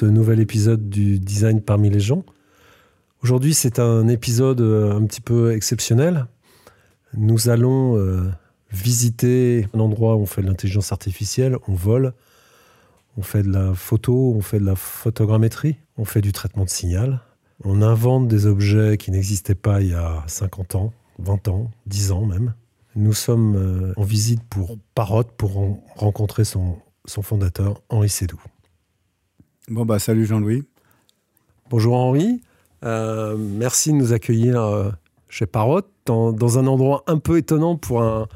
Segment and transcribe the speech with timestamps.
[0.00, 2.24] Ce nouvel épisode du Design parmi les gens.
[3.22, 6.24] Aujourd'hui, c'est un épisode euh, un petit peu exceptionnel.
[7.12, 8.30] Nous allons euh,
[8.72, 12.14] visiter un endroit où on fait de l'intelligence artificielle, on vole,
[13.18, 16.70] on fait de la photo, on fait de la photogrammétrie, on fait du traitement de
[16.70, 17.20] signal,
[17.62, 22.12] on invente des objets qui n'existaient pas il y a 50 ans, 20 ans, 10
[22.12, 22.54] ans même.
[22.96, 28.40] Nous sommes euh, en visite pour Parrot pour rencontrer son, son fondateur, Henri Sédou.
[29.68, 30.64] Bon, bah, salut Jean-Louis.
[31.68, 32.40] Bonjour Henri.
[32.84, 34.90] Euh, merci de nous accueillir euh,
[35.28, 38.26] chez Parrot, dans, un endroit un peu étonnant pour un,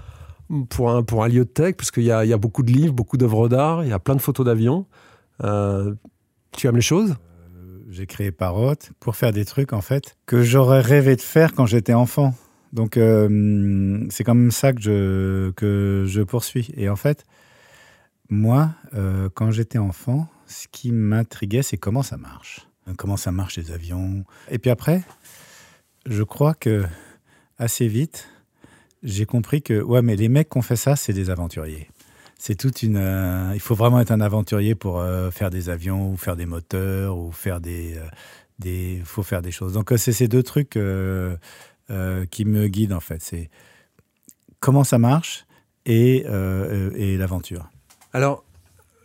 [0.68, 2.70] pour un, pour un lieu de tech, puisqu'il y a, il y a beaucoup de
[2.70, 4.86] livres, beaucoup d'œuvres d'art, il y a plein de photos d'avions.
[5.42, 5.94] Euh,
[6.52, 7.16] tu aimes les choses?
[7.90, 11.66] J'ai créé Parrot pour faire des trucs, en fait, que j'aurais rêvé de faire quand
[11.66, 12.34] j'étais enfant.
[12.72, 12.98] Donc,
[14.10, 16.70] c'est comme ça que je, que je poursuis.
[16.76, 17.24] Et en fait,
[18.30, 18.70] moi,
[19.34, 22.66] quand j'étais enfant, ce qui m'intriguait, c'est comment ça marche.
[22.96, 24.24] Comment ça marche les avions.
[24.50, 25.02] Et puis après,
[26.06, 26.84] je crois que
[27.58, 28.28] assez vite,
[29.02, 31.88] j'ai compris que ouais, mais les mecs qui ont fait ça, c'est des aventuriers.
[32.38, 32.96] C'est toute une.
[32.96, 36.46] Euh, il faut vraiment être un aventurier pour euh, faire des avions ou faire des
[36.46, 37.96] moteurs ou faire des.
[37.96, 39.72] Euh, faut faire des choses.
[39.72, 40.78] Donc c'est ces deux trucs qui
[42.44, 43.22] me guident en fait.
[43.22, 43.50] C'est
[44.60, 45.46] comment ça marche
[45.86, 46.24] et,
[46.94, 47.68] et l'aventure.
[48.12, 48.44] Alors,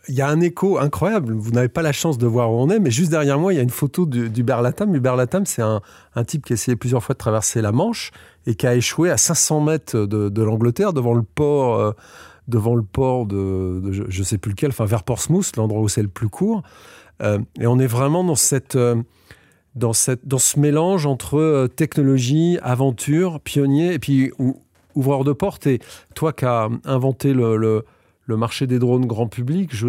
[0.08, 1.34] il y a un écho incroyable.
[1.34, 3.56] Vous n'avez pas la chance de voir où on est, mais juste derrière moi, il
[3.56, 4.94] y a une photo d'Hubert Latam.
[4.94, 5.80] Hubert Latam, c'est un,
[6.26, 8.10] type qui a essayé plusieurs fois de traverser la Manche
[8.46, 11.92] et qui a échoué à 500 mètres de, l'Angleterre devant le port, euh,
[12.48, 16.02] devant le port de, je ne sais plus lequel, enfin vers Portsmouth, l'endroit où c'est
[16.02, 16.62] le plus court.
[17.22, 18.96] Euh, et on est vraiment dans cette euh,
[19.74, 24.32] dans, cette, dans ce mélange entre technologie, aventure, pionnier, et puis
[24.96, 25.66] ouvreur de porte.
[25.66, 25.78] Et
[26.14, 27.84] toi qui as inventé le
[28.36, 29.88] marché des drones grand public, je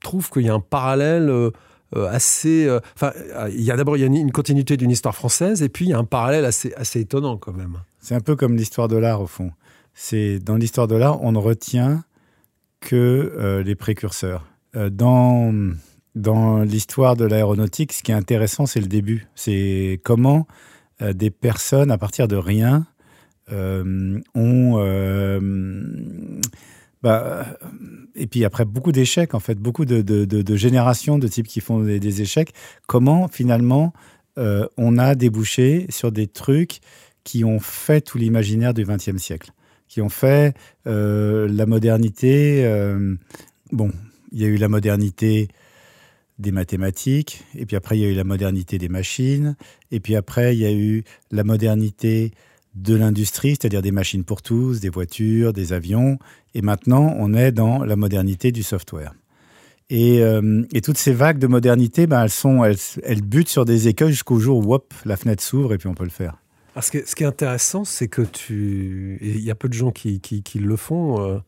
[0.00, 1.50] trouve qu'il y a un parallèle euh,
[1.94, 2.66] euh, assez.
[2.66, 3.12] Euh, enfin,
[3.48, 5.98] il y a d'abord a une, continuité d'une histoire française, et puis il y a
[5.98, 7.78] un parallèle assez, assez étonnant quand même.
[8.00, 9.50] C'est un peu comme l'histoire de l'art au fond.
[9.94, 12.04] C'est dans l'histoire de l'art, on ne retient
[12.80, 14.44] que les précurseurs.
[14.74, 15.72] dans
[16.14, 19.26] dans l'histoire de l'aéronautique, ce qui est intéressant, c'est le début.
[19.34, 20.46] C'est comment
[21.00, 22.86] des personnes, à partir de rien,
[23.50, 24.76] ont
[27.02, 27.44] bah, euh,
[28.14, 32.22] et puis après, beaucoup d'échecs, en fait, beaucoup de, générations de types qui font des,
[32.22, 32.52] échecs.
[32.86, 33.92] Comment, finalement,
[34.38, 36.80] euh, on a débouché sur des trucs
[37.24, 39.50] qui ont fait tout l'imaginaire du XXe siècle,
[39.88, 40.54] qui ont fait
[40.86, 42.64] euh, la modernité.
[43.72, 43.90] bon,
[44.32, 45.48] il y a eu la modernité
[46.38, 49.56] des mathématiques, et puis après, il y a eu la modernité des machines,
[49.90, 52.32] et puis après, il y a eu la modernité
[52.76, 56.18] de l'industrie, c'est-à-dire des machines pour tous, des voitures, des avions.
[56.54, 59.14] Et maintenant, on est dans la modernité du software.
[59.88, 62.26] Et, euh, toutes ces vagues de modernité, ben,
[63.04, 65.94] elles, butent sur des écueils jusqu'au jour où hop, la fenêtre s'ouvre et puis on
[65.94, 66.36] peut le faire.
[66.74, 69.18] Parce que, ce qui est intéressant, c'est que tu.
[69.22, 71.22] Il y a peu de gens qui, qui, le font.
[71.22, 71.38] Euh,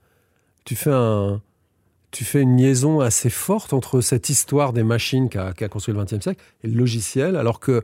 [2.11, 6.23] tu fais une liaison assez forte entre cette histoire des machines qu'a construit le XXe
[6.23, 7.83] siècle et le logiciel, alors que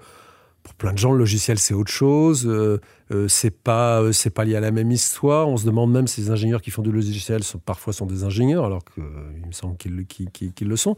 [0.64, 2.46] pour plein de gens, le logiciel, c'est autre chose.
[2.46, 2.80] Euh,
[3.12, 5.46] euh, c'est pas, euh, c'est pas lié à la même histoire.
[5.46, 8.24] On se demande même si les ingénieurs qui font du logiciel sont, parfois sont des
[8.24, 10.96] ingénieurs, alors qu'il me semble qu'ils, le sont.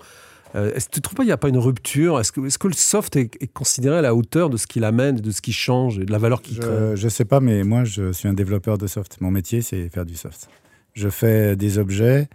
[0.54, 2.21] est-ce que tu ne trouves pas qu'il n'y a pas une rupture?
[2.21, 5.16] Est-ce que, est-ce que le soft est, considéré à la hauteur de ce qu'il amène,
[5.16, 6.94] de ce qui change et de la valeur qu'il crée?
[6.94, 9.21] Je ne sais pas, mais moi, je suis un développeur de soft.
[9.21, 10.48] Mon métier, c'est faire du soft.
[10.93, 12.28] Je fais des objets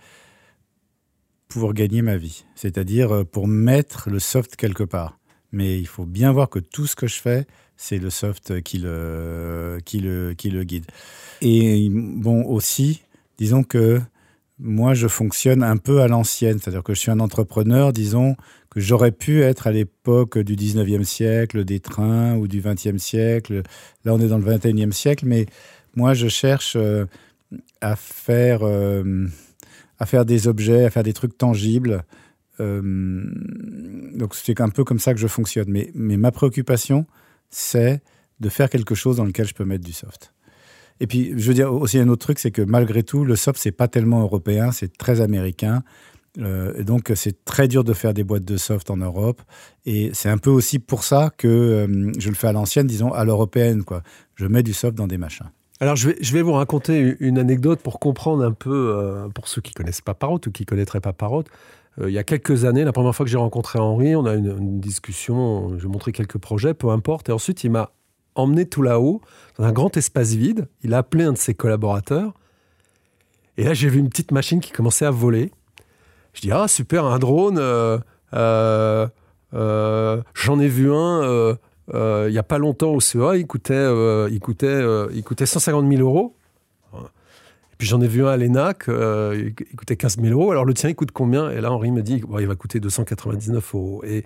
[1.48, 5.18] pour gagner ma vie, c'est-à-dire pour mettre le soft quelque part
[5.52, 7.46] mais il faut bien voir que tout ce que je fais,
[7.78, 10.86] c'est le soft qui le, qui le, qui le guide.
[11.42, 13.02] Et bon, aussi,
[13.38, 14.00] disons que
[14.64, 18.36] moi, je fonctionne un peu à l'ancienne, c'est-à-dire que je suis un entrepreneur, disons,
[18.70, 23.64] que j'aurais pu être à l'époque du 19e siècle, des trains, ou du 20e siècle.
[24.06, 25.48] Là, on est dans le 21e siècle, mais
[25.96, 27.06] moi, je cherche euh,
[27.82, 29.26] à faire, euh,
[29.98, 32.04] à faire des objets, à faire des trucs tangibles,
[32.60, 35.68] donc c'est un peu comme ça que je fonctionne.
[35.68, 37.06] Mais, ma préoccupation,
[37.50, 38.02] c'est
[38.40, 40.34] de faire quelque chose dans lequel je peux mettre du soft.
[41.00, 43.60] Et puis, je veux dire aussi un autre truc, c'est que malgré tout, le soft,
[43.60, 45.84] c'est pas tellement européen, c'est très américain.
[46.40, 49.42] Euh, et donc, c'est très dur de faire des boîtes de soft en Europe.
[49.86, 53.12] Et c'est un peu aussi pour ça que euh, je le fais à l'ancienne, disons
[53.12, 53.84] à l'européenne.
[54.36, 55.50] Je mets du soft dans des machins.
[55.80, 59.62] Alors, je vais, je vais vous raconter une anecdote pour comprendre un peu, pour ceux
[59.62, 61.46] qui connaissent pas Parrot ou qui connaîtraient pas Parrot,
[62.00, 64.36] euh, il y a quelques années, la première fois que j'ai rencontré Henri, on a
[64.36, 67.30] eu une, discussion, je montré quelques projets, peu importe.
[67.30, 67.92] Et ensuite, il m'a
[68.36, 69.22] emmené tout là-haut,
[69.58, 70.68] dans un grand espace vide.
[70.84, 72.34] Il a appelé un de ses collaborateurs.
[73.58, 75.52] Et là, j'ai vu une petite machine qui commençait à voler.
[76.34, 77.60] Je dis, ah, super, un drone.
[77.60, 77.98] Euh,
[80.34, 81.58] J'en ai vu un
[81.94, 83.90] il n'y a pas longtemps au CEA, il coûtait,
[84.32, 84.82] il coûtait,
[85.14, 86.38] il coûtait 150 000 euros.
[87.82, 90.52] Puis j'en ai vu un à l'ENAC, il coûtait 15 000 euros.
[90.52, 91.50] Alors le tien, il coûte combien?
[91.50, 94.04] Et là, Henri me dit, il va coûter 299 euros.
[94.06, 94.24] Et,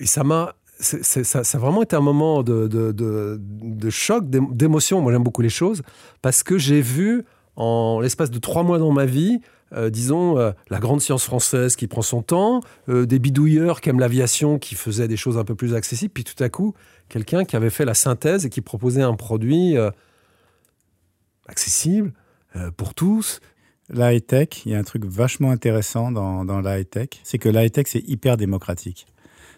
[0.00, 5.00] et ça m'a ça, a vraiment été un moment de, de, de, choc, d'émotion.
[5.00, 5.80] Moi, j'aime beaucoup les choses
[6.20, 7.24] parce que j'ai vu
[7.56, 9.40] en l'espace de trois mois dans ma vie,
[9.72, 12.60] euh, disons, euh, la grande science française qui prend son temps,
[12.90, 16.24] euh, des bidouilleurs qui aiment l'aviation, qui faisaient des choses un peu plus accessibles, puis
[16.24, 16.74] tout à coup,
[17.08, 19.76] quelqu'un qui avait fait la synthèse et qui proposait un produit
[21.48, 22.12] accessible
[22.76, 23.40] pour tous.
[23.88, 27.48] La high-tech, il y a un truc vachement intéressant dans, dans la high-tech, c'est que
[27.48, 29.06] la high-tech, c'est hyper démocratique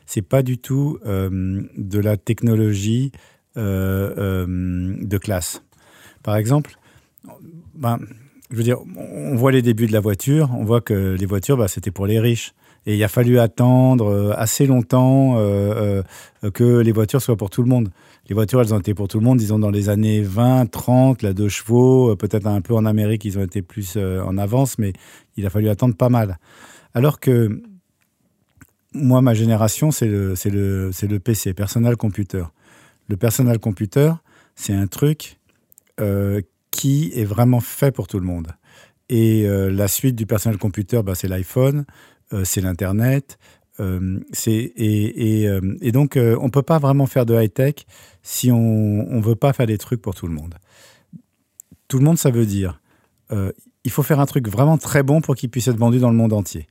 [0.09, 3.13] c'est pas du tout euh, de la technologie
[3.59, 5.63] euh, euh, de classe.
[6.23, 6.79] Par exemple,
[7.75, 7.99] ben,
[8.51, 11.59] je veux dire, on voit les débuts de la voiture, on voit que les voitures,
[11.59, 12.55] ben, c'était pour les riches.
[12.89, 15.35] Et il a fallu attendre assez longtemps
[16.55, 17.91] que les voitures soient pour tout le monde.
[18.29, 21.23] Les voitures, elles ont été pour tout le monde, disons dans les années 20, 30,
[21.23, 24.95] la deux chevaux, peut-être un peu en Amérique, ils ont été plus en avance, mais
[25.37, 26.39] il a fallu attendre pas mal.
[26.95, 27.63] Alors que
[28.93, 32.45] moi, ma génération, c'est le, PC, Personal Computer.
[33.09, 34.13] Le Personal Computer,
[34.55, 35.39] c'est un truc
[36.01, 36.41] euh,
[36.71, 38.49] qui est vraiment fait pour tout le monde.
[39.09, 41.85] Et euh, la suite du Personal Computer, bah, c'est l'iPhone, euh,
[42.45, 43.39] c'est l'Internet.
[43.81, 47.87] et, et, donc, on ne peut pas vraiment faire de high-tech
[48.23, 50.55] si on ne veut pas faire des trucs pour tout le monde.
[51.89, 52.81] Tout le monde, ça veut dire,
[53.31, 56.17] il faut faire un truc vraiment très bon pour qu'il puisse être vendu dans le
[56.17, 56.67] monde entier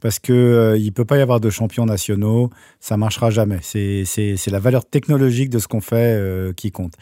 [0.00, 2.50] parce que euh, il peut pas y avoir de champions nationaux,
[2.80, 3.58] ça marchera jamais.
[3.62, 6.94] C'est la valeur technologique de ce qu'on fait euh, qui compte.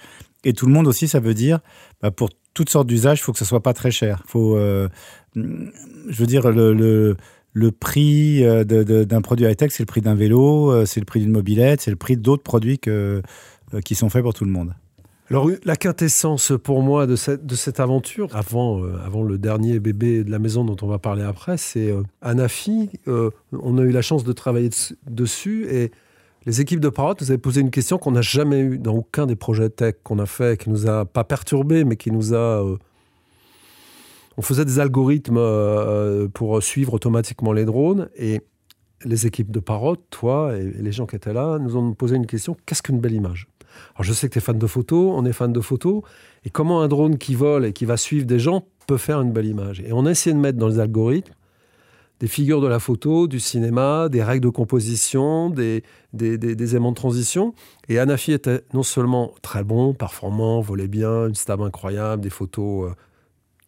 [0.45, 1.61] Et tout le monde aussi, ça veut dire,
[2.03, 4.23] bah, pour toutes sortes d'usages, il faut que ce soit pas très cher.
[4.27, 4.89] Faut, euh,
[5.35, 7.17] je veux dire, le,
[7.55, 11.81] le prix d'un produit high-tech, c'est le prix d'un vélo, c'est le prix d'une mobilette,
[11.81, 13.23] c'est le prix d'autres produits que,
[13.85, 14.75] qui sont faits pour tout le monde.
[15.31, 20.39] Alors, la quintessence pour moi de cette, aventure, avant, euh, le dernier bébé de la
[20.39, 22.91] maison dont on va parler après, c'est euh, Anafi.
[23.09, 24.69] Euh, on a eu la chance de travailler
[25.09, 25.93] dessus et
[26.45, 29.25] les équipes de Parrot nous avaient posé une question qu'on n'a jamais eue dans aucun
[29.25, 32.62] des projets tech qu'on a fait, qui nous a pas perturbé, mais qui nous a.
[34.37, 38.41] on faisait des algorithmes pour suivre automatiquement les drones et
[39.05, 42.27] les équipes de Parrot, toi et les gens qui étaient là, nous ont posé une
[42.27, 43.49] question qu'est-ce qu'une belle image?
[43.95, 46.03] Alors je sais que tu es fan de photos, on est fan de photos,
[46.45, 49.33] et comment un drone qui vole et qui va suivre des gens peut faire une
[49.33, 49.81] belle image?
[49.81, 51.33] Et on a essayé de mettre dans les algorithmes
[52.21, 55.83] des figures de la photo, du cinéma, des règles de composition, des,
[56.13, 57.55] des, éléments de transition.
[57.89, 62.91] Et Anafi était non seulement très bon, performant, volait bien, une stab incroyable, des photos
[62.91, 62.95] euh,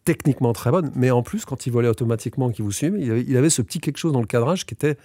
[0.07, 3.25] techniquement très bonnes, mais en plus, quand il volait automatiquement, qui vous suivait, il avait,
[3.27, 4.95] il avait, ce petit quelque chose dans le cadrage qui était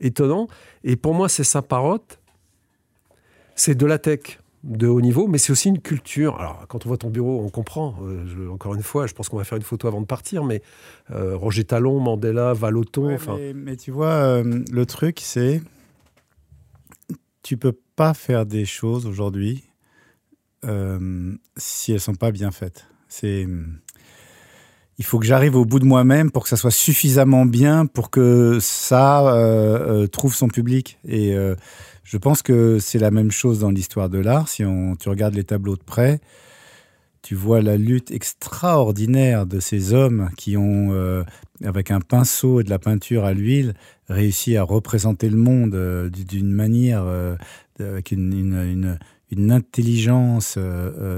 [0.00, 0.48] étonnant.
[0.82, 2.18] Et pour moi, c'est sa parotte
[3.54, 6.40] c'est de la tech de haut niveau, mais c'est aussi une culture.
[6.40, 7.94] Alors, quand on voit ton bureau, on comprend.
[8.02, 10.62] Euh, encore une fois, je pense qu'on va faire une photo avant de partir, mais
[11.10, 13.14] euh, Roger Talon, Mandela, Valoton.
[13.14, 13.36] enfin...
[13.54, 15.60] mais, tu vois, euh, le truc, c'est.
[17.42, 19.64] Tu peux pas faire des choses aujourd'hui
[21.56, 22.86] si elles sont pas bien faites.
[23.08, 23.46] C'est.
[25.00, 28.10] Il faut que j'arrive au bout de moi-même pour que ça soit suffisamment bien pour
[28.10, 29.34] que ça
[30.12, 30.98] trouve son public.
[31.08, 31.34] Et
[32.04, 34.48] je pense que c'est la même chose dans l'histoire de l'art.
[34.48, 34.62] Si
[35.00, 36.20] tu regardes les tableaux de près,
[37.22, 41.22] tu vois la lutte extraordinaire de ces hommes qui ont, euh,
[41.62, 43.74] avec un pinceau et de la peinture à l'huile,
[44.08, 47.36] réussi à représenter le monde euh, d'une manière, euh,
[47.78, 48.98] avec une,
[49.50, 50.58] intelligence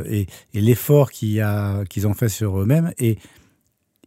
[0.07, 2.93] et, l'effort qu'ils ont fait sur eux-mêmes.
[2.99, 3.17] Et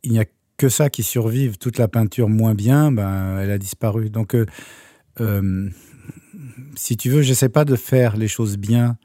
[0.06, 0.26] il n'y a
[0.58, 1.58] que ça qui survive.
[1.58, 4.10] Toute la peinture moins bien, ben, elle a disparu.
[4.10, 4.36] Donc,
[6.76, 8.98] si tu veux, j'essaie pas de faire les choses bien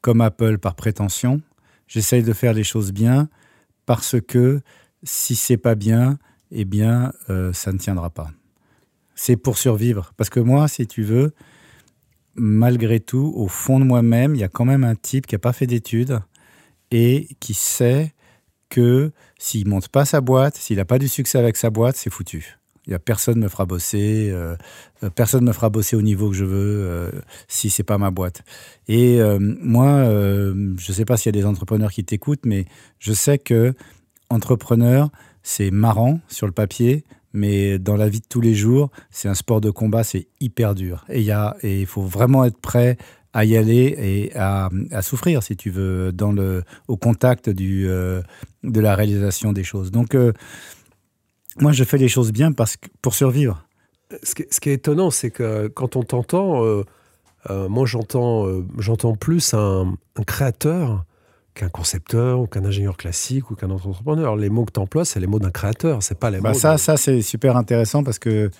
[0.00, 1.40] comme Apple par prétention.
[1.88, 3.28] J'essaye de faire les choses bien
[3.86, 4.60] parce que
[5.02, 6.18] si c'est pas bien,
[6.50, 8.30] eh bien, euh, ça ne tiendra pas.
[9.14, 10.12] C'est pour survivre.
[10.16, 11.34] Parce que moi, si tu veux,
[12.34, 15.38] malgré tout, au fond de moi-même, il y a quand même un type qui n'a
[15.38, 16.20] pas fait d'études
[16.90, 18.14] et qui sait
[18.68, 22.10] que s'il monte pas sa boîte, s'il n'a pas du succès avec sa boîte, c'est
[22.10, 22.58] foutu.
[22.86, 24.56] Il y a personne me fera bosser, euh,
[25.02, 27.10] euh, personne me fera bosser au niveau que je veux euh,
[27.48, 28.42] si c'est pas ma boîte.
[28.88, 32.66] Et euh, moi, je sais pas s'il y a des entrepreneurs qui t'écoutent, mais
[32.98, 33.74] je sais que
[34.28, 35.10] entrepreneur,
[35.42, 39.34] c'est marrant sur le papier, mais dans la vie de tous les jours, c'est un
[39.34, 41.04] sport de combat, c'est hyper dur.
[41.08, 41.26] Et
[41.62, 42.96] il faut vraiment être prêt
[43.34, 47.84] à y aller et à, à, souffrir, si tu veux, dans le, au contact du,
[47.84, 49.90] de la réalisation des choses.
[49.90, 50.16] Donc
[51.60, 53.66] moi, je fais les choses bien parce que, pour survivre.
[54.22, 56.62] Ce qui, est, étonnant, c'est que quand on t'entend,
[57.50, 58.46] moi j'entends,
[58.78, 61.04] j'entends plus un, créateur
[61.54, 64.36] qu'un concepteur ou qu'un ingénieur classique ou qu'un entrepreneur.
[64.36, 66.58] Les mots que tu emploies, c'est les mots d'un créateur, c'est pas les bah mots.
[66.58, 68.50] Ça, ça c'est super intéressant parce que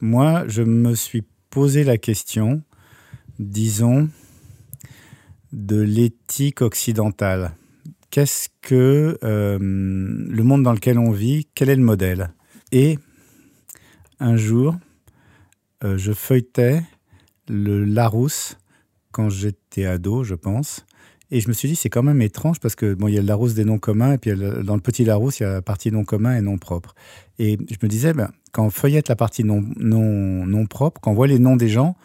[0.00, 2.62] moi, je me suis posé la question,
[3.38, 4.08] disons,
[5.52, 7.52] de l'éthique occidentale.
[8.10, 12.30] Qu'est-ce que euh, le monde dans lequel on vit, quel est le modèle?
[12.72, 12.98] Et
[14.20, 14.76] un jour,
[15.84, 16.82] euh, je feuilletais
[17.48, 18.58] le Larousse
[19.12, 20.84] quand j'étais ado, je pense.
[21.30, 23.20] Et je me suis dit, c'est quand même étrange parce que bon, il y a
[23.20, 25.62] le Larousse des noms communs et puis dans le petit Larousse, il y a la
[25.62, 26.94] partie non commun et non propre.
[27.38, 31.14] Et je me disais, ben, quand on feuillette la partie non, non, propre, quand on
[31.14, 31.96] voit les noms des gens,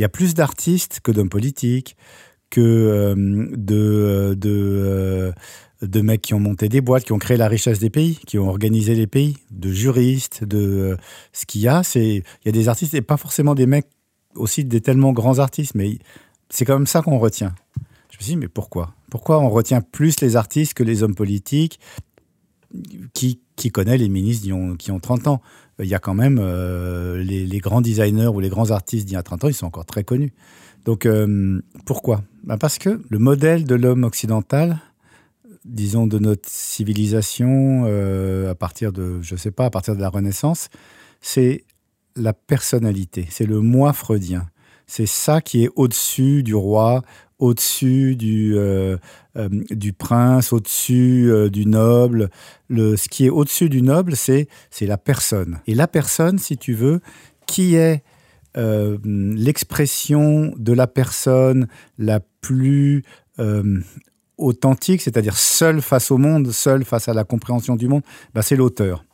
[0.00, 1.94] il y a plus d'artistes que d'hommes politiques,
[2.48, 3.14] que euh,
[3.54, 5.32] de, euh, euh,
[5.82, 8.38] de mecs qui ont monté des boîtes, qui ont créé la richesse des pays, qui
[8.38, 10.96] ont organisé les pays, de juristes, de
[11.34, 13.88] ce qu'il y a, il y a des artistes et pas forcément des mecs
[14.36, 15.98] aussi des tellement grands artistes, mais
[16.48, 17.54] c'est quand même ça qu'on retient.
[18.10, 18.94] Je me suis dit mais pourquoi?
[19.10, 21.78] Pourquoi on retient plus les artistes que les hommes politiques
[23.12, 25.42] qui, qui connaît les ministres qui ont, qui ont 30 ans?
[25.80, 26.38] Il y a quand même
[27.16, 29.66] les, les, grands designers ou les grands artistes d'il y a 30 ans, ils sont
[29.66, 30.32] encore très connus.
[30.84, 32.22] Donc euh, pourquoi?
[32.44, 34.78] Ben Parce que le modèle de l'homme occidental,
[35.64, 40.08] disons de notre civilisation euh, à partir de, je sais pas, à partir de la
[40.08, 40.68] Renaissance,
[41.20, 41.64] c'est
[42.16, 44.46] la personnalité, c'est le moi freudien.
[44.92, 47.02] C'est ça qui est au-dessus du roi,
[47.38, 48.96] au-dessus du, euh,
[49.70, 52.28] du prince, au-dessus du noble.
[52.66, 54.48] Le, ce qui est au-dessus du noble, c'est
[54.80, 55.60] la personne.
[55.68, 57.00] Et la personne, si tu veux,
[57.46, 58.02] qui est
[58.56, 61.68] euh, l'expression de la personne
[61.98, 63.04] la plus
[63.38, 63.80] euh,
[64.38, 68.02] authentique, c'est-à-dire seule face au monde, seule face à la compréhension du monde,
[68.34, 69.04] bah, c'est l'auteur.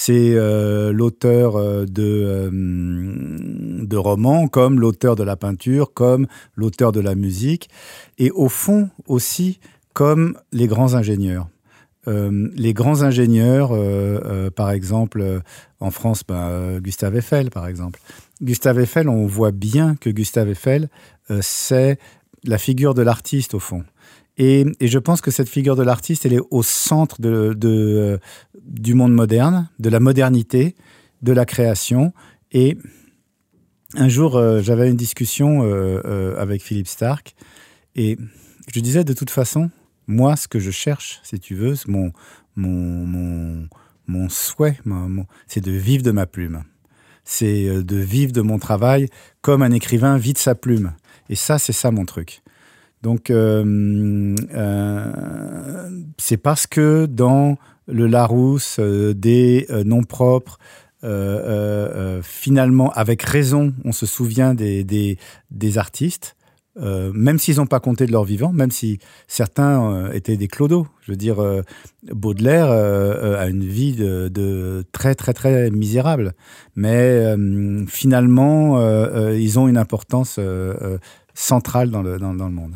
[0.00, 7.16] C'est euh, l'auteur de, de romans, comme l'auteur de la peinture, comme l'auteur de la
[7.16, 7.68] musique,
[8.16, 9.58] et au fond aussi
[9.94, 11.48] comme les grands ingénieurs.
[12.06, 13.72] les grands ingénieurs,
[14.54, 15.42] par exemple,
[15.80, 17.98] en France, bah, Gustave Eiffel, par exemple.
[18.40, 20.88] Gustave Eiffel, on voit bien que Gustave Eiffel,
[21.30, 21.98] euh, c'est
[22.44, 23.84] la figure de l'artiste au fond.
[24.38, 28.18] Et, je pense que cette figure de l'artiste, elle est au centre de, euh,
[28.62, 30.74] du monde moderne, de la modernité,
[31.22, 32.12] de la création.
[32.52, 32.78] Et
[33.94, 35.62] un jour, euh, j'avais une discussion
[36.36, 37.34] avec Philippe Stark,
[37.96, 38.16] et
[38.72, 39.70] je disais de toute façon,
[40.06, 42.12] moi, ce que je cherche, si tu veux, mon,
[42.54, 43.68] mon, mon,
[44.06, 44.78] mon souhait,
[45.46, 46.62] c'est de vivre de ma plume
[47.28, 49.08] c'est euh, de vivre de mon travail
[49.42, 50.94] comme un écrivain vit de sa plume.
[51.28, 52.42] Et ça, c'est ça mon truc.
[53.02, 60.58] Donc, euh, euh, c'est parce que dans le Larousse des noms propres,
[62.22, 64.84] finalement, avec raison, on se souvient des,
[65.50, 66.36] des artistes.
[66.80, 70.48] Euh, même s'ils n'ont pas compté de leur vivant, même si certains euh, étaient des
[70.48, 70.86] clodos.
[71.00, 71.62] Je veux dire, euh,
[72.12, 76.34] Baudelaire a une vie de, très très très misérable,
[76.76, 77.34] mais
[77.88, 78.80] finalement,
[79.30, 80.38] ils ont une importance
[81.34, 82.74] centrale dans le, dans, le monde.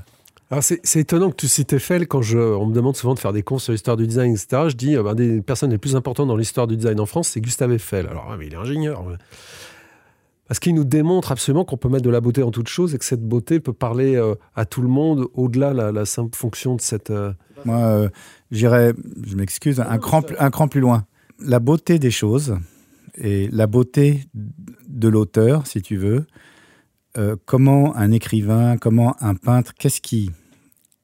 [0.52, 3.32] Alors c'est, étonnant que tu cites Eiffel quand je, on me demande souvent de faire
[3.32, 4.64] des cours sur l'histoire du design, etc.
[4.68, 7.40] Je dis, un des personnes les plus importantes dans l'histoire du design en France, c'est
[7.40, 8.06] Gustave Eiffel.
[8.06, 9.02] Alors, il est ingénieur.
[10.46, 12.98] Parce qu'il nous démontre absolument qu'on peut mettre de la beauté en toute chose et
[12.98, 16.76] que cette beauté peut parler euh, à tout le monde au-delà la, la simple fonction
[16.76, 17.08] de cette.
[17.08, 17.32] Euh,
[17.64, 18.08] Moi, euh,
[18.50, 18.92] j'irais,
[19.24, 21.06] je m'excuse, un, un cran plus loin.
[21.38, 22.58] La beauté des choses
[23.14, 26.26] et la beauté de l'auteur, si tu veux.
[27.46, 30.30] comment un écrivain, comment un peintre, qu'est-ce qui.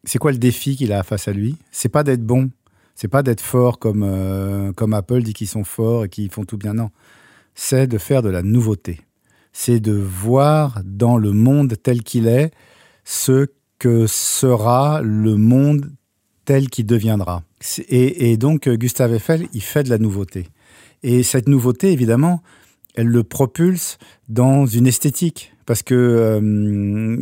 [0.08, 1.56] C'est quoi le défi qu'il a face à lui?
[1.70, 2.50] C'est pas d'être bon,
[2.94, 6.56] c'est pas d'être fort comme, comme Apple dit qu'ils sont forts et qu'ils font tout
[6.56, 6.90] bien, non.
[7.54, 9.00] C'est de faire de la nouveauté
[9.58, 12.52] c'est de voir dans le monde tel qu'il est
[13.04, 13.46] ce
[13.80, 15.90] que sera le monde
[16.44, 17.42] tel qu'il deviendra.
[17.88, 20.46] Et, donc Gustave Eiffel, il fait de la nouveauté.
[21.02, 22.40] Et cette nouveauté, évidemment,
[22.98, 23.96] elle le propulse
[24.28, 25.54] dans une esthétique.
[25.66, 27.16] Parce que euh,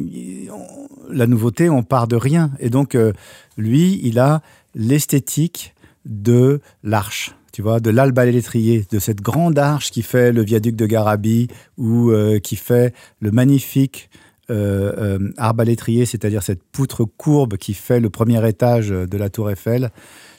[1.10, 2.50] la nouveauté, on part de rien.
[2.60, 3.12] Et donc, euh,
[3.58, 4.40] lui, il a
[4.74, 5.74] l'esthétique
[6.06, 10.76] de l'arche tu vois, de l'albe à de cette grande arche qui fait le viaduc
[10.76, 14.10] de Garabi ou euh, qui fait le magnifique
[14.50, 15.18] euh,
[15.64, 19.90] l'étrier, c'est-à-dire cette poutre courbe qui fait le premier étage de la tour Eiffel.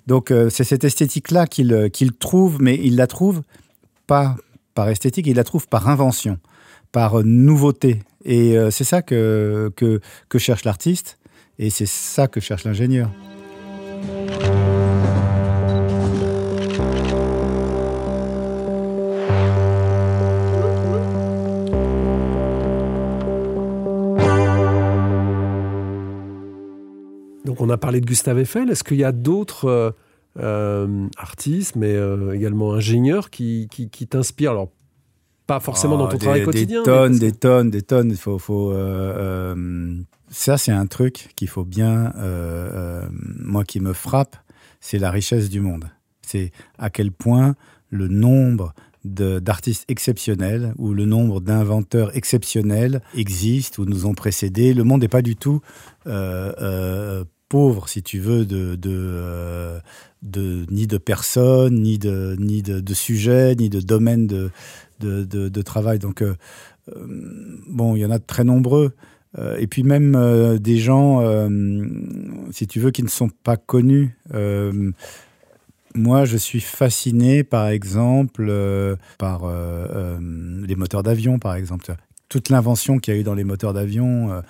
[0.05, 3.41] Donc c'est cette esthétique-là qu'il trouve, mais il la trouve
[4.05, 4.35] pas
[4.77, 6.37] par esthétique, il la trouve par invention,
[6.91, 8.03] par euh, nouveauté.
[8.23, 9.71] Et euh, c'est ça que,
[10.37, 11.17] cherche l'artiste,
[11.57, 13.09] et c'est ça que cherche l'ingénieur.
[27.45, 28.69] Donc on a parlé de Gustave Eiffel.
[28.69, 29.91] Est-ce qu'il y a d'autres euh,
[31.17, 31.95] artistes, mais
[32.33, 34.69] également ingénieurs qui, qui, qui t'inspirent Alors,
[35.47, 36.81] pas forcément dans ton Oh, travail quotidien.
[36.81, 38.09] Des tonnes, que- des tonnes, des tonnes.
[38.11, 39.95] Il faut, faut, euh, euh,
[40.29, 43.07] ça, c'est un truc qu'il faut bien, euh, euh,
[43.39, 44.35] moi qui me frappe,
[44.81, 45.85] c'est la richesse du monde.
[46.21, 47.55] C'est à quel point
[47.89, 48.73] le nombre
[49.05, 54.73] d'artistes exceptionnels ou le nombre d'inventeurs exceptionnels existe ou nous ont précédés.
[54.73, 55.61] Le monde n'est pas du tout
[56.07, 59.79] euh, euh, pauvre, si tu veux, de, de, euh,
[60.35, 64.51] ni de personnes, ni de, ni de, sujets, ni de domaines de,
[64.99, 65.99] de, travail.
[65.99, 66.35] Donc, euh,
[66.95, 67.05] euh,
[67.67, 68.93] bon, il y en a très nombreux.
[69.37, 71.21] Euh, et puis même des gens,
[72.51, 74.17] si tu veux, qui ne sont pas connus.
[75.95, 78.51] Moi, je suis fasciné, par exemple,
[79.17, 79.43] par
[80.19, 81.93] les moteurs d'avion, par exemple.
[82.29, 84.41] Toute l'invention qu'il y a eu dans les moteurs d'avion,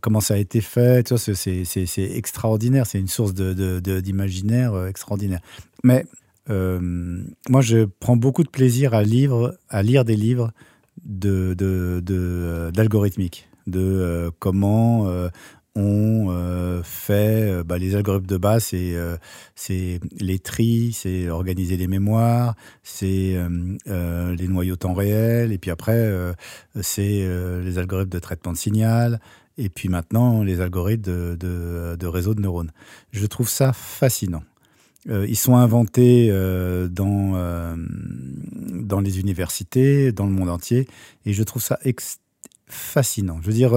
[0.00, 2.86] comment ça a été fait, c'est- extraordinaire.
[2.86, 5.40] C'est une source d'imaginaire euh, extraordinaire.
[5.84, 6.04] Mais
[6.50, 6.80] euh,
[7.48, 9.02] moi, je prends beaucoup de plaisir à,
[9.68, 10.50] à lire des livres
[11.04, 15.06] d'algorithmique, de comment
[15.76, 19.16] on fait les algorithmes de base, c'est, euh,
[20.18, 23.36] les tris, c'est organiser les mémoires, c'est
[23.86, 26.12] les noyaux temps réel, et puis après,
[26.80, 27.28] c'est
[27.62, 29.20] les algorithmes de traitement de signal,
[29.58, 32.70] et puis maintenant, les algorithmes de, de, de réseau de neurones.
[33.10, 34.42] Je trouve ça fascinant.
[35.08, 40.86] Euh, ils sont inventés euh, dans, euh, dans les universités, dans le monde entier,
[41.24, 41.78] et je trouve ça
[42.66, 43.38] fascinant.
[43.40, 43.72] Je veux dire,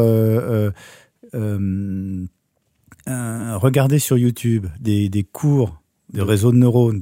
[3.60, 5.82] regardez sur YouTube des, cours
[6.14, 7.00] de réseau de neurones.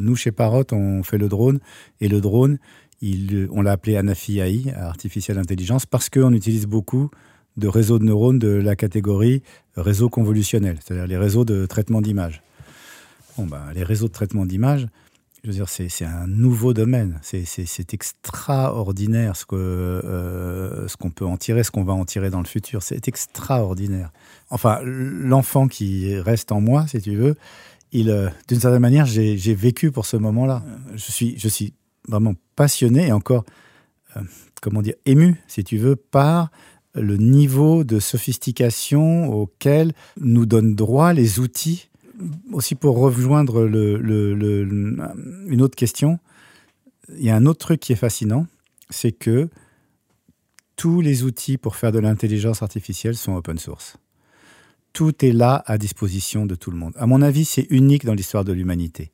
[0.00, 1.58] Nous, chez Parrot, on fait le drone,
[2.00, 2.58] et le drone,
[3.02, 7.10] on l'a appelé Anafi AI, Artificial Intelligence, parce qu'on utilise beaucoup
[7.58, 9.42] de réseaux de neurones de la catégorie
[9.76, 12.42] réseau convolutionnel, c'est-à-dire les réseaux de traitement d'image.
[13.36, 14.88] Bon, ben, les réseaux de traitement d'image,
[15.44, 17.18] je c'est un nouveau domaine.
[17.22, 22.46] C'est- extraordinaire ce euh, qu'on peut en tirer, ce qu'on va en tirer dans le
[22.46, 22.82] futur.
[22.82, 24.10] C'est extraordinaire.
[24.50, 27.36] Enfin, l'enfant qui reste en moi, si tu veux,
[27.92, 30.62] il, euh, d'une certaine manière, j'ai j'ai vécu pour ce moment-là.
[30.94, 31.72] Je suis, je suis
[32.08, 33.44] vraiment passionné et encore,
[34.16, 34.20] euh,
[34.60, 36.50] comment dire, ému, si tu veux, par
[37.00, 41.88] le niveau de sophistication auquel nous donnent droit les outils
[42.52, 44.66] aussi pour rejoindre le,
[45.46, 46.18] une autre question,
[47.16, 48.46] il y a un autre truc qui est fascinant,
[48.90, 49.48] c'est que
[50.76, 53.96] tous les outils pour faire de l'intelligence artificielle sont open source.
[54.92, 56.94] Tout est là à disposition de tout le monde.
[56.96, 59.10] À mon avis, c'est unique dans l'histoire de l'humanité.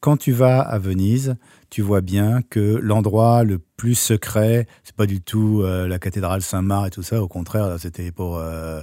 [0.00, 1.36] Quand tu vas à Venise,
[1.70, 6.40] tu vois bien que l'endroit le plus secret, c'est pas du tout euh, la cathédrale
[6.40, 7.20] Saint-Marc et tout ça.
[7.20, 8.80] Au contraire, c'était pour euh,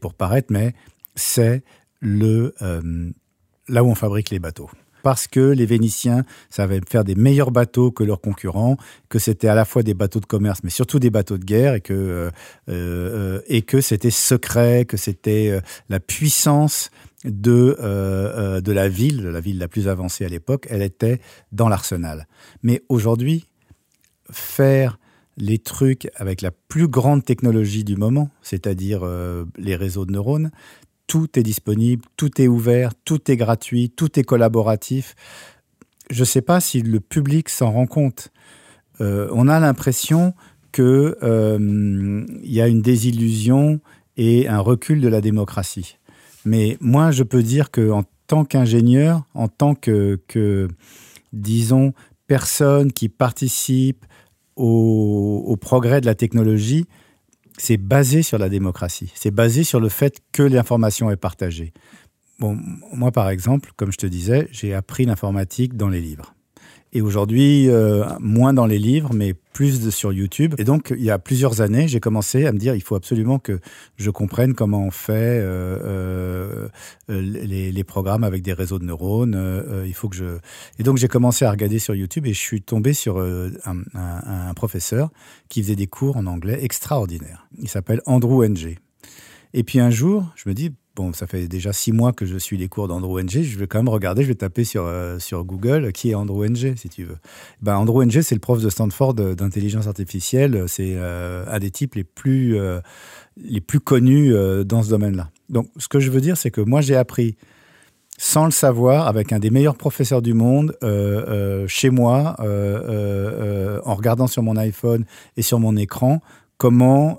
[0.00, 0.74] pour paraître, mais
[1.16, 1.64] c'est
[2.00, 3.10] le euh,
[3.68, 4.70] là où on fabrique les bateaux.
[5.02, 8.78] Parce que les Vénitiens savaient faire des meilleurs bateaux que leurs concurrents,
[9.10, 11.74] que c'était à la fois des bateaux de commerce, mais surtout des bateaux de guerre,
[11.74, 12.30] et que
[12.68, 16.90] et que c'était secret, que c'était la puissance
[17.24, 20.82] de euh, euh, de la ville, de la ville la plus avancée à l'époque, elle
[20.82, 21.20] était
[21.52, 22.26] dans l'arsenal.
[22.62, 23.46] Mais aujourd'hui,
[24.30, 24.98] faire
[25.36, 30.50] les trucs avec la plus grande technologie du moment, c'est-à-dire euh, les réseaux de neurones,
[31.06, 35.14] tout est disponible, tout est ouvert, tout est gratuit, tout est collaboratif.
[36.10, 38.30] Je ne sais pas si le public s'en rend compte.
[39.00, 40.34] On a l'impression
[40.72, 41.16] qu'il
[42.44, 43.80] y a une désillusion
[44.16, 45.98] et un recul de la démocratie.
[46.44, 50.68] Mais moi, je peux dire qu'en tant qu'ingénieur, en tant que, que,
[51.32, 51.92] disons,
[52.26, 54.04] personne qui participe
[54.56, 56.86] au, progrès de la technologie,
[57.58, 59.12] c'est basé sur la démocratie.
[59.14, 61.72] C'est basé sur le fait que l'information est partagée.
[62.38, 66.34] Moi, par exemple, comme je te disais, j'ai appris l'informatique dans les livres.
[66.96, 70.54] Et aujourd'hui, euh, moins dans les livres, mais plus de, sur YouTube.
[70.58, 73.40] Et donc, il y a plusieurs années, j'ai commencé à me dire, il faut absolument
[73.40, 73.58] que
[73.96, 76.68] je comprenne comment on fait euh,
[77.10, 79.34] euh, les, les, programmes avec des réseaux de neurones.
[79.34, 80.38] Euh, il faut que je.
[80.78, 83.78] Et donc, j'ai commencé à regarder sur YouTube et je suis tombé sur euh, un,
[83.94, 85.10] un, un, professeur
[85.48, 87.48] qui faisait des cours en anglais extraordinaires.
[87.58, 88.76] Il s'appelle Andrew Ng.
[89.52, 92.36] Et puis un jour, je me dis, bon, ça fait déjà six mois que je
[92.36, 95.18] suis les cours d'Andrew Ng, je vais quand même regarder, je vais taper sur, euh,
[95.18, 97.18] sur Google qui est Andrew Ng, si tu veux.
[97.60, 101.96] Ben, Andrew Ng, c'est le prof de Stanford d'intelligence artificielle, c'est euh, un des types
[101.96, 102.80] les plus, euh,
[103.36, 105.30] les plus connus euh, dans ce domaine-là.
[105.48, 107.36] Donc, ce que je veux dire, c'est que moi, j'ai appris,
[108.16, 113.94] sans le savoir, avec un des meilleurs professeurs du monde, euh, chez moi, euh, en
[113.94, 115.04] regardant sur mon iPhone
[115.36, 116.20] et sur mon écran,
[116.56, 117.18] comment,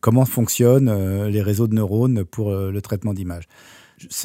[0.00, 3.48] comment fonctionnent les réseaux de neurones pour le traitement d'images.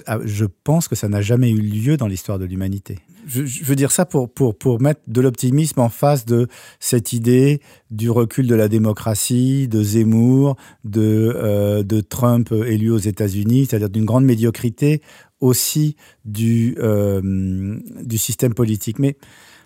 [0.06, 3.00] Ah, je pense que ça n'a jamais eu lieu dans l'histoire de l'humanité.
[3.26, 6.48] Je, veux dire ça pour, pour, pour mettre de l'optimisme en face de
[6.80, 12.98] cette idée du recul de la démocratie, de Zemmour, de, euh, de Trump élu aux
[12.98, 15.02] États-Unis, c'est-à-dire d'une grande médiocrité
[15.40, 19.00] aussi du, euh, du système politique.
[19.00, 19.18] Mais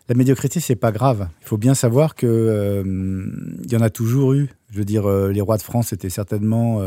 [0.10, 1.28] la médiocrité, c'est pas grave.
[1.42, 3.26] Il faut bien savoir que euh,
[3.70, 4.50] y en a toujours eu.
[4.72, 6.82] Je veux dire, les rois de France étaient certainement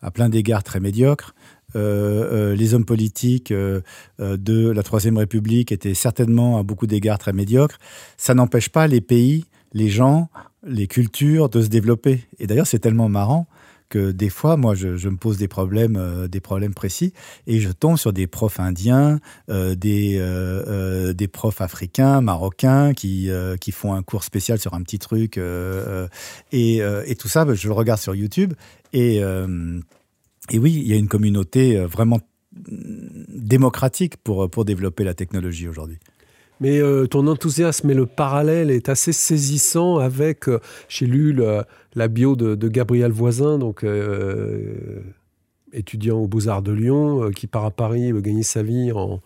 [0.00, 1.34] à plein d'égards très médiocres.
[1.74, 3.80] Euh, euh, les hommes politiques euh,
[4.18, 7.78] de la Troisième République étaient certainement à beaucoup d'égards très médiocres.
[8.16, 10.28] Ça n'empêche pas les pays, les gens,
[10.64, 12.24] les cultures de se développer.
[12.38, 13.46] Et d'ailleurs, c'est tellement marrant
[13.88, 17.12] que des fois, moi, je, me pose des problèmes, des problèmes précis,
[17.46, 23.94] et je tombe sur des profs indiens, des, des profs africains, marocains, qui, qui font
[23.94, 25.38] un cours spécial sur un petit truc,
[26.52, 28.54] et, et, tout ça, je le regarde sur YouTube,
[28.92, 29.22] et
[30.50, 32.20] et oui, il y a une communauté euh, vraiment
[32.52, 35.98] démocratique pour, euh, pour développer la technologie aujourd'hui.
[36.60, 40.46] Mais euh, ton enthousiasme et le parallèle est assez saisissant avec,
[40.88, 41.38] j'ai lu
[41.96, 43.84] la bio de, Gabriel Voisin, donc
[45.72, 49.20] étudiant aux Beaux-Arts de Lyon, qui part à Paris gagner sa vie en,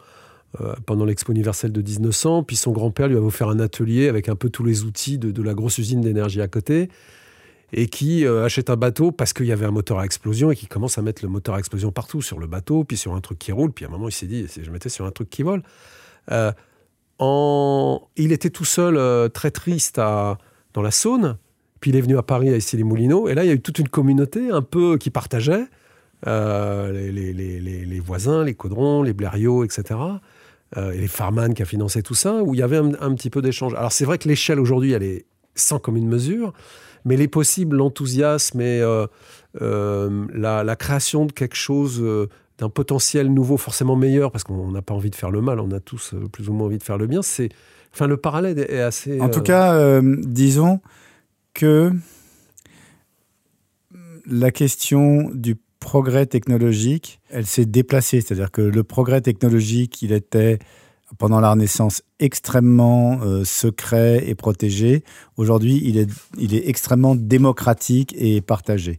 [0.87, 2.45] pendant l'Expo universelle de 1900.
[2.45, 5.43] Puis son grand-père lui a offert un atelier avec un peu tous les outils de,
[5.43, 6.89] la grosse usine d'énergie à côté
[7.73, 10.57] et qui euh, achète un bateau parce qu'il y avait un moteur à explosion et
[10.57, 13.21] qui commence à mettre le moteur à explosion partout sur le bateau, puis sur un
[13.21, 15.31] truc qui roule, puis à un moment il s'est dit, je mettais sur un truc
[15.31, 15.63] qui vole.
[16.31, 16.53] Euh.
[18.17, 21.37] Il était tout seul, euh, très triste dans la Saône,
[21.81, 23.55] puis il est venu à Paris à essayer les Moulineaux, et là il y a
[23.55, 25.67] eu toute une communauté un peu qui partageait,
[26.27, 29.99] les, les, les, les, voisins, les Caudrons, les Blériot, etc.
[30.77, 33.31] et les Farman qui a financé tout ça, où il y avait un, un petit
[33.31, 33.75] peu d'échange.
[33.75, 36.53] Alors c'est vrai que l'échelle aujourd'hui, elle est sans commune mesure,
[37.05, 39.07] mais les possibles, l'enthousiasme et euh,
[39.61, 44.83] euh, la, création de quelque chose, euh, d'un potentiel nouveau, forcément meilleur, parce qu'on n'a
[44.83, 46.99] pas envie de faire le mal, on a tous plus ou moins envie de faire
[46.99, 47.23] le bien.
[47.23, 47.49] C'est,
[47.95, 49.21] enfin, le parallèle est assez.
[49.21, 50.81] En tout cas, disons
[51.61, 51.93] que
[54.25, 58.23] la question du progrès technologique, elle s'est déplacée.
[58.23, 60.59] C'est-à-dire que le progrès technologique, il était
[61.19, 65.05] pendant la Renaissance extrêmement euh, secret et protégé.
[65.37, 68.99] Aujourd'hui, il est, il est extrêmement démocratique et partagé.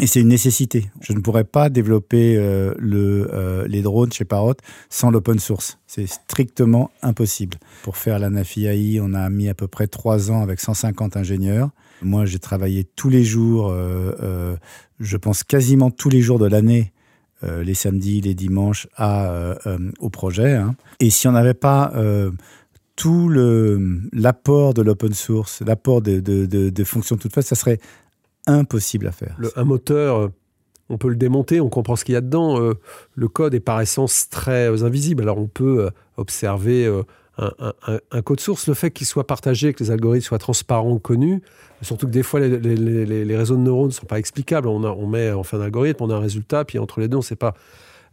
[0.00, 0.90] Et c'est une nécessité.
[1.02, 4.54] Je ne pourrais pas développer euh, euh, les drones chez Parrot
[4.88, 5.78] sans l'open source.
[5.86, 7.58] C'est strictement impossible.
[7.82, 11.70] Pour faire la NAFI on a mis à peu près trois ans avec 150 ingénieurs.
[12.02, 13.74] Moi, j'ai travaillé tous les jours,
[15.00, 16.92] je pense quasiment tous les jours de l'année
[17.42, 20.56] euh, les samedis, les dimanches euh, euh, au projet.
[20.56, 20.74] Hein.
[20.98, 21.90] Et si on n'avait pas
[22.96, 23.30] tout
[24.12, 27.78] l'apport de l'open source, l'apport de, fonctions toutes faites, ça serait
[28.46, 29.38] impossible à faire.
[29.56, 30.30] un moteur,
[30.90, 32.58] on peut le démonter, on comprend ce qu'il y a dedans.
[33.14, 35.22] le code est par essence très invisible.
[35.22, 36.90] Alors on peut observer
[37.38, 41.40] un, code source, le fait qu'il soit partagé, que les algorithmes soient transparents, connus,
[41.80, 44.68] surtout que des fois les, réseaux de neurones ne sont pas explicables.
[44.68, 47.20] On, on met en fin d'algorithme, on a un résultat, puis entre les deux, on
[47.20, 47.54] ne sait pas.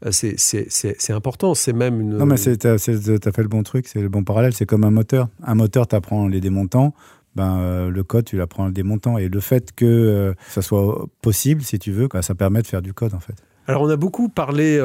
[0.06, 2.18] Euh, c'est important, c'est même une...
[2.18, 4.92] Non mais tu as, fait le bon truc, c'est le bon parallèle, c'est comme un
[4.92, 5.28] moteur.
[5.44, 6.94] Un moteur, tu apprends les démontants,
[7.36, 9.18] ben, euh, le code, tu l'apprends le démontant.
[9.18, 12.82] Et le fait que euh, ça soit possible, si tu veux, ça permet de faire
[12.82, 13.36] du code en fait.
[13.66, 14.80] Alors on a beaucoup parlé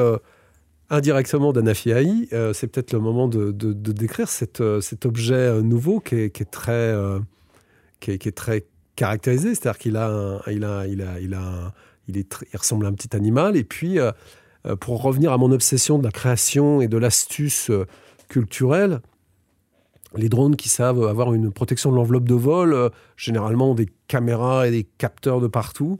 [0.89, 4.27] indirectement d'Anafi AI, euh, c'est peut-être le moment de, décrire
[4.59, 6.95] euh, cet objet euh, nouveau qui est, très,
[8.95, 11.73] caractérisé, c'est-à-dire qu'il a, il a, il a, il a,
[12.07, 13.57] il est, il ressemble à un petit animal.
[13.57, 13.97] Et puis,
[14.79, 17.71] pour revenir à mon obsession de la création et de l'astuce
[18.27, 19.01] culturelle,
[20.15, 24.71] les drones qui savent avoir une protection de l'enveloppe de vol, généralement des caméras et
[24.71, 25.97] des capteurs de partout.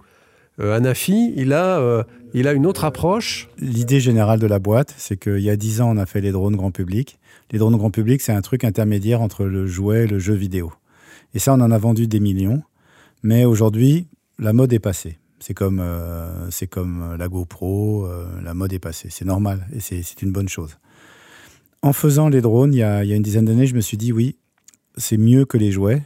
[0.60, 3.50] Euh, Anafi, il a, euh, il a une autre approche.
[3.58, 6.32] L'idée générale de la boîte, c'est qu'il y a dix ans, on a fait les
[6.32, 7.20] drones grand public.
[7.52, 10.72] Les drones grand public, c'est un truc intermédiaire entre le jouet et le jeu vidéo.
[11.34, 12.62] Et ça, on en a vendu des millions.
[13.24, 15.18] Mais aujourd'hui, la mode est passée.
[15.40, 18.08] C'est comme, euh, c'est comme la GoPro,
[18.44, 19.10] la mode est passée.
[19.12, 20.78] C'est normal et c'est une bonne chose.
[21.82, 23.82] En faisant les drones, il y a, il y a une dizaine d'années, je me
[23.82, 24.38] suis dit, oui,
[24.96, 26.02] c'est mieux que les jouets.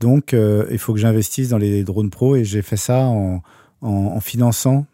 [0.00, 3.42] Donc, il faut que j'investisse dans les drones pro et j'ai fait ça en,
[3.86, 4.86] en, finançant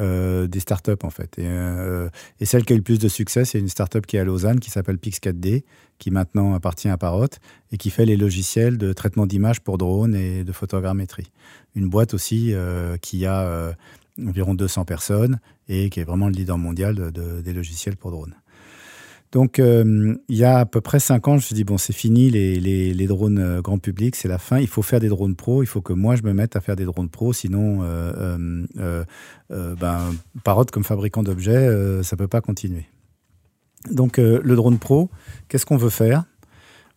[0.00, 1.36] euh, des startups en fait.
[1.38, 2.08] Euh,
[2.40, 4.24] et, celle qui a eu le plus de succès, c'est une startup qui est à
[4.24, 5.62] Lausanne qui s'appelle Pix4D,
[5.98, 7.28] qui maintenant appartient à Parrot
[7.70, 11.30] et qui fait les logiciels de traitement d'images pour drones et de photogrammétrie.
[11.76, 13.74] Une boîte aussi euh, qui a
[14.20, 18.34] environ 200 personnes et qui est vraiment le leader mondial des logiciels pour drones.
[19.34, 21.76] Donc, euh, il y a à peu près cinq ans, je me suis dit, bon,
[21.76, 24.60] c'est fini les, drones euh, grand public, c'est la fin.
[24.60, 25.64] Il faut faire des drones pro.
[25.64, 27.32] Il faut que moi, je me mette à faire des drones pro.
[27.32, 29.04] Sinon, euh,
[29.50, 31.66] ben, Parrot, comme fabricant d'objets,
[32.04, 32.86] ça ne peut pas continuer.
[33.90, 35.10] Donc, le drone pro,
[35.48, 36.22] qu'est-ce qu'on veut faire?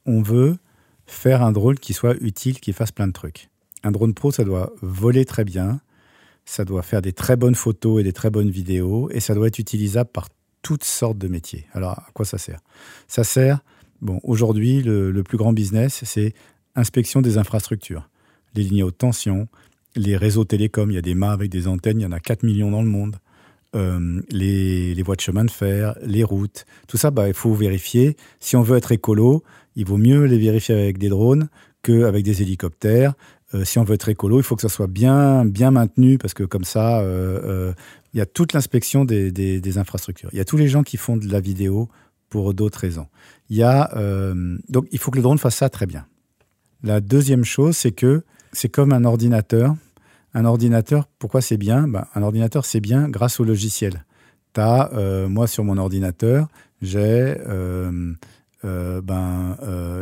[0.05, 0.57] On veut
[1.07, 3.49] faire un drone qui soit utile, qui fasse plein de trucs.
[3.83, 5.81] Un drone pro, ça doit voler très bien,
[6.45, 9.47] ça doit faire des très bonnes photos et des très bonnes vidéos, et ça doit
[9.47, 10.29] être utilisable par
[10.67, 11.65] toutes sortes de métiers.
[11.71, 12.59] Alors, à quoi ça sert?
[13.07, 13.61] Ça sert,
[14.01, 16.33] bon, aujourd'hui, le, plus grand business, c'est
[16.75, 18.09] inspection des infrastructures,
[18.53, 19.47] les lignes haute tension,
[19.95, 20.91] les réseaux télécoms.
[20.91, 22.81] Il y a des mâts avec des antennes, il y en a 4 millions dans
[22.81, 23.15] le monde.
[23.75, 28.17] Euh, les, voies de chemin de fer, les routes, tout ça, bah, il faut vérifier.
[28.41, 29.43] Si on veut être écolo,
[29.77, 31.47] il vaut mieux les vérifier avec des drones
[31.81, 33.13] qu'avec des hélicoptères.
[33.53, 36.33] Euh, si on veut être écolo, il faut que ça soit bien, bien maintenu parce
[36.33, 37.71] que comme ça, euh,
[38.17, 40.29] il y a toute l'inspection des, infrastructures.
[40.33, 41.87] Il y a tous les gens qui font de la vidéo
[42.29, 43.05] pour d'autres raisons.
[43.51, 46.07] Il y a, euh, donc, il faut que le drone fasse ça très bien.
[46.81, 49.75] La deuxième chose, c'est que c'est comme un ordinateur.
[50.33, 51.87] Un ordinateur, pourquoi c'est bien?
[51.87, 54.03] Ben, Un ordinateur, c'est bien grâce au logiciel.
[54.55, 56.47] As, euh, moi, sur mon ordinateur,
[56.81, 58.15] j'ai euh,
[58.63, 59.57] ben,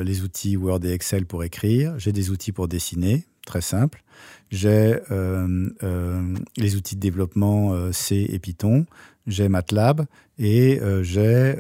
[0.06, 4.06] les outils Word et Excel pour écrire, j'ai des outils pour dessiner, très simple
[4.56, 8.86] j'ai euh, euh, les outils de développement euh, C et Python,
[9.28, 10.06] j'ai MATLAB
[10.40, 11.56] et j'ai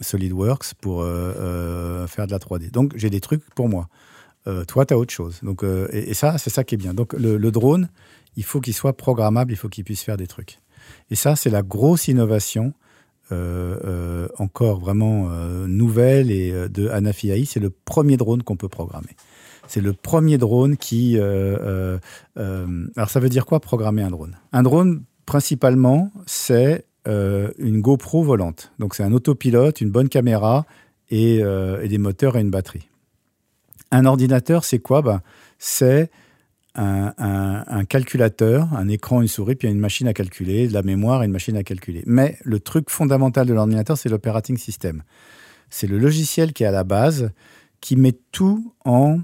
[0.00, 2.70] SolidWorks pour faire de la 3D.
[2.70, 3.88] Donc j'ai des trucs pour moi.
[4.68, 5.40] toi, tu as autre chose.
[5.42, 6.94] Donc, et, ça, c'est ça qui est bien.
[6.94, 7.88] Donc le, drone,
[8.36, 10.58] il faut qu'il soit programmable, il faut qu'il puisse faire des trucs.
[11.10, 12.72] Et ça, c'est la grosse innovation
[14.38, 15.28] encore vraiment
[15.66, 19.16] nouvelle et de Anafi C'est le premier drone qu'on peut programmer.
[19.68, 21.18] C'est le premier drone qui...
[21.18, 21.22] Euh,
[21.60, 21.98] euh,
[22.38, 24.36] euh, alors ça veut dire quoi programmer un drone?
[24.52, 28.70] Un drone, principalement, c'est une GoPro volante.
[28.78, 30.66] Donc c'est un autopilote, une bonne caméra
[31.08, 32.90] et, des moteurs et une batterie.
[33.90, 35.00] Un ordinateur, c'est quoi?
[35.00, 35.22] Ben,
[35.58, 36.10] C'est
[36.74, 41.26] un, calculateur, un écran, une souris, puis une machine à calculer, de la mémoire et
[41.26, 42.02] une machine à calculer.
[42.04, 45.02] Mais le truc fondamental de l'ordinateur, c'est l'operating system.
[45.70, 47.30] C'est le logiciel qui est à la base,
[47.80, 49.20] qui met tout en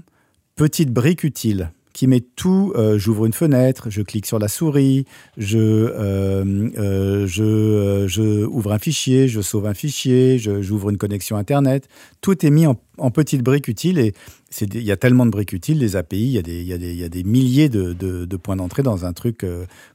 [0.55, 5.05] petite brique utile qui met tout, euh, j'ouvre une fenêtre, je clique sur la souris,
[5.37, 11.37] je, euh, euh, je, je, ouvre un fichier, je sauve un fichier, j'ouvre une connexion
[11.37, 11.87] Internet.
[12.19, 14.13] Tout est mis en, en petites briques utiles et
[14.59, 17.03] il y a tellement de briques utiles, les API, il y a des, y y
[17.05, 19.45] a des milliers de, de, points d'entrée dans un truc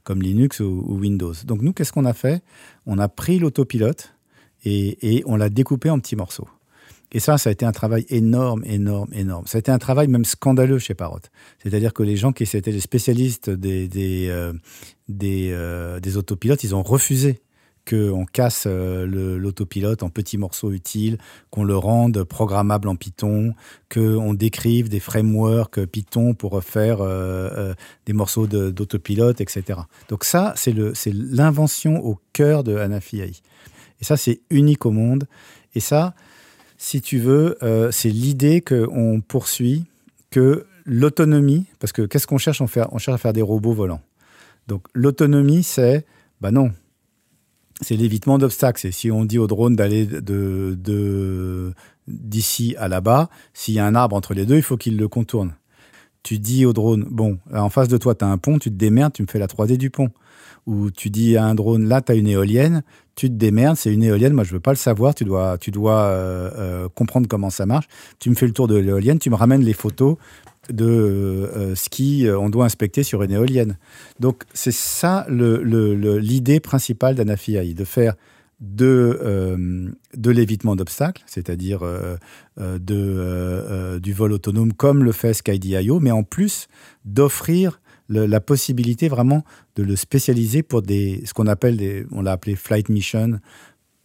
[0.03, 1.33] comme Linux ou, ou Windows.
[1.45, 2.41] Donc nous, qu'est-ce qu'on a fait?
[2.87, 4.15] On a pris l'autopilote
[4.65, 6.47] et, et on l'a découpé en petits morceaux.
[7.13, 9.45] Et ça, ça a été un travail énorme, énorme, énorme.
[9.45, 11.19] Ça a été un travail même scandaleux chez Parrot.
[11.61, 14.53] C'est-à-dire que les gens qui étaient les spécialistes des, des, euh,
[15.21, 17.41] euh, des, autopilotes, ils ont refusé
[17.89, 19.05] qu'on casse euh,
[19.37, 21.17] l'autopilote en petits morceaux utiles,
[21.49, 23.55] qu'on le rende programmable en Python,
[23.93, 26.99] qu'on décrive des frameworks Python pour faire
[28.05, 29.81] des morceaux d'autopilote, etc.
[30.07, 30.73] Donc ça, c'est
[31.13, 33.21] l'invention au cœur de Hanafi.
[33.21, 35.27] Et ça, c'est unique au monde.
[35.73, 36.13] Et ça,
[36.83, 39.85] si tu veux, euh, c'est l'idée qu'on poursuit
[40.31, 44.01] que l'autonomie, parce que qu'est-ce qu'on cherche on, on cherche à faire des robots volants.
[44.67, 46.07] Donc l'autonomie, c'est,
[46.41, 46.71] bah non,
[47.81, 48.81] c'est l'évitement d'obstacles.
[48.81, 51.71] C'est si on dit au drone d'aller de,
[52.07, 55.07] d'ici à là-bas, s'il y a un arbre entre les deux, il faut qu'il le
[55.07, 55.53] contourne.
[56.23, 58.75] Tu dis au drone, bon, en face de toi, tu as un pont, tu te
[58.75, 60.09] démerdes, tu me fais la 3D du pont
[60.67, 62.83] où tu dis à un drone, là, tu as une éolienne,
[63.15, 65.71] tu te démerdes, c'est une éolienne, moi je veux pas le savoir, tu dois, tu
[65.71, 67.85] dois euh, euh, comprendre comment ça marche.
[68.19, 70.17] Tu me fais le tour de l'éolienne, tu me ramènes les photos
[70.69, 73.77] de euh, ce qu'on doit inspecter sur une éolienne.
[74.19, 77.85] Donc c'est ça l'idée principale d'Anafi de
[78.59, 81.81] de, de l'évitement d'obstacles, c'est-à-dire
[82.59, 86.67] de, du vol autonome comme le fait SkyDIO, mais en plus
[87.03, 89.43] d'offrir la possibilité vraiment
[89.75, 93.39] de le spécialiser pour des, ce qu'on appelle, des, on l'a appelé flight mission,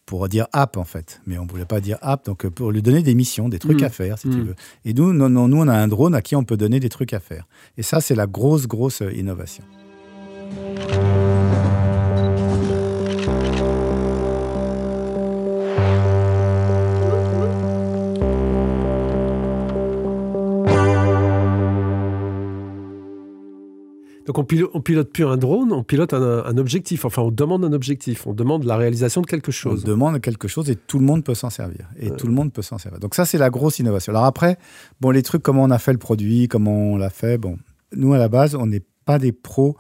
[0.07, 2.81] pour dire app en fait, mais on ne voulait pas dire app, donc pour lui
[2.81, 3.85] donner des missions, des trucs mm.
[3.85, 4.45] à faire si tu mm.
[4.45, 4.55] veux.
[4.85, 6.89] Et nous, non, non, nous, on a un drone à qui on peut donner des
[6.89, 7.47] trucs à faire.
[7.77, 9.65] Et ça, c'est la grosse, grosse innovation.
[24.27, 27.05] Donc on pilote, pilote plus un drone, on pilote un, objectif.
[27.05, 29.85] Enfin, on demande un objectif, on demande la réalisation de quelque chose.
[29.85, 31.89] On demande quelque chose et tout le monde peut s'en servir.
[31.99, 32.99] Et tout le monde peut s'en servir.
[32.99, 34.13] Donc ça, c'est la grosse innovation.
[34.13, 34.59] Alors après,
[35.01, 37.59] bon, les trucs, comment on a fait le produit, comment on l'a fait, bon,
[37.95, 39.77] nous à la base, on n'est pas des pros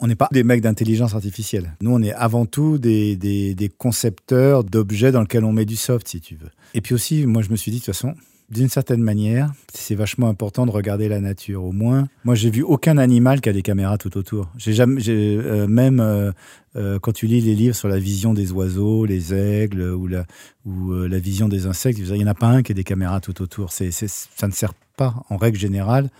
[0.00, 1.76] on n'est pas des mecs d'intelligence artificielle.
[1.80, 5.76] Nous, on est avant tout des, des, des concepteurs d'objets dans lesquels on met du
[5.76, 6.50] soft, si tu veux.
[6.74, 8.14] Et puis aussi, moi, je me suis dit, de toute façon,
[8.50, 11.64] d'une certaine manière, c'est vachement important de regarder la nature.
[11.64, 14.50] Au moins, moi, j'ai vu aucun animal qui a des caméras tout autour.
[14.56, 16.30] J'ai jamais, euh, même euh,
[16.76, 21.18] euh, quand tu lis les livres sur la vision des oiseaux, les aigles ou la
[21.18, 23.72] vision des insectes, il n'y en a pas un qui a des caméras tout autour.
[23.72, 26.10] C'est, ça ne sert pas, en règle générale.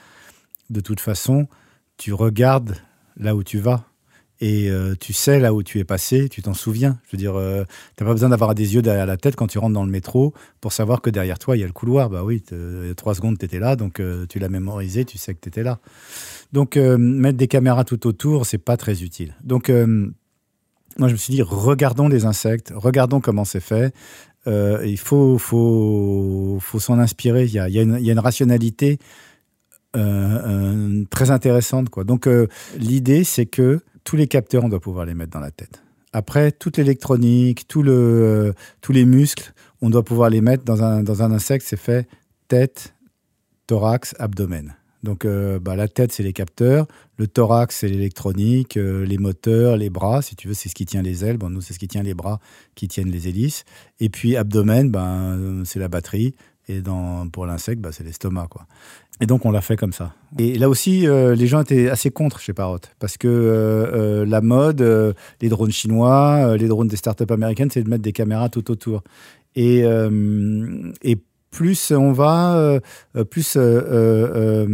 [0.71, 1.47] De toute façon,
[1.99, 2.77] tu regardes
[3.17, 3.85] là où tu vas
[4.41, 6.99] et euh, tu sais là où tu es passé, tu t'en souviens.
[7.07, 7.65] Je veux dire, euh,
[7.97, 9.91] tu n'as pas besoin d'avoir des yeux derrière la tête quand tu rentres dans le
[9.91, 12.11] métro pour savoir que derrière toi, il y a le couloir.
[12.11, 12.43] Bah oui,
[12.97, 15.63] trois secondes, tu étais là, donc euh, tu l'as mémorisé, tu sais que tu étais
[15.63, 15.79] là.
[16.53, 19.35] Donc, mettre des caméras tout autour, c'est pas très utile.
[19.43, 23.93] Donc, moi, je me suis dit, regardons les insectes, regardons comment c'est fait.
[24.47, 27.45] il faut, faut, faut s'en inspirer.
[27.45, 28.99] Il y a, une, y a une rationalité
[29.95, 31.89] très intéressante.
[31.89, 32.05] Quoi.
[32.05, 32.29] Donc,
[32.79, 35.83] l'idée, c'est que tous les capteurs, on doit pouvoir les mettre dans la tête.
[36.13, 41.03] Après, toute l'électronique, tout euh, tous les muscles, on doit pouvoir les mettre dans un,
[41.03, 41.67] dans un insecte.
[41.67, 42.07] C'est fait
[42.47, 42.95] tête,
[43.67, 44.77] thorax, abdomen.
[45.03, 46.87] Donc euh, bah, la tête, c'est les capteurs.
[47.19, 50.23] Le thorax, c'est l'électronique, euh, les moteurs, les bras.
[50.23, 51.37] Si tu veux, c'est ce qui tient les ailes.
[51.37, 52.41] Bon, nous, c'est ce qui tient les bras
[52.75, 53.65] qui tiennent les hélices.
[54.01, 56.35] Et puis abdomen, ben, c'est la batterie.
[56.69, 56.81] Et
[57.33, 58.47] pour l'insecte, bah, c'est l'estomac.
[58.49, 58.67] Quoi.
[59.21, 60.15] Et donc, on l'a fait comme ça.
[60.39, 62.79] Et là aussi, euh, les gens étaient assez contre chez Parrot.
[62.99, 67.83] Parce que euh, euh, la mode, les drones chinois, les drones des startups américaines, c'est
[67.83, 69.03] de mettre des caméras tout autour.
[69.57, 69.85] Et,
[71.03, 71.19] et
[71.51, 72.81] plus on va,
[73.31, 74.67] plus, je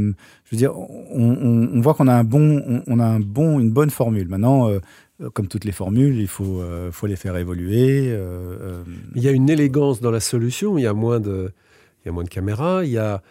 [0.50, 4.28] veux dire, on, voit qu'on a, un bon, on, a un bon, une bonne formule.
[4.28, 4.70] Maintenant,
[5.34, 8.16] comme toutes les formules, il faut, faut les faire évoluer.
[9.14, 11.52] Il y a une élégance dans la solution, il y a moins de
[12.10, 13.22] y a moins de caméras, il y a,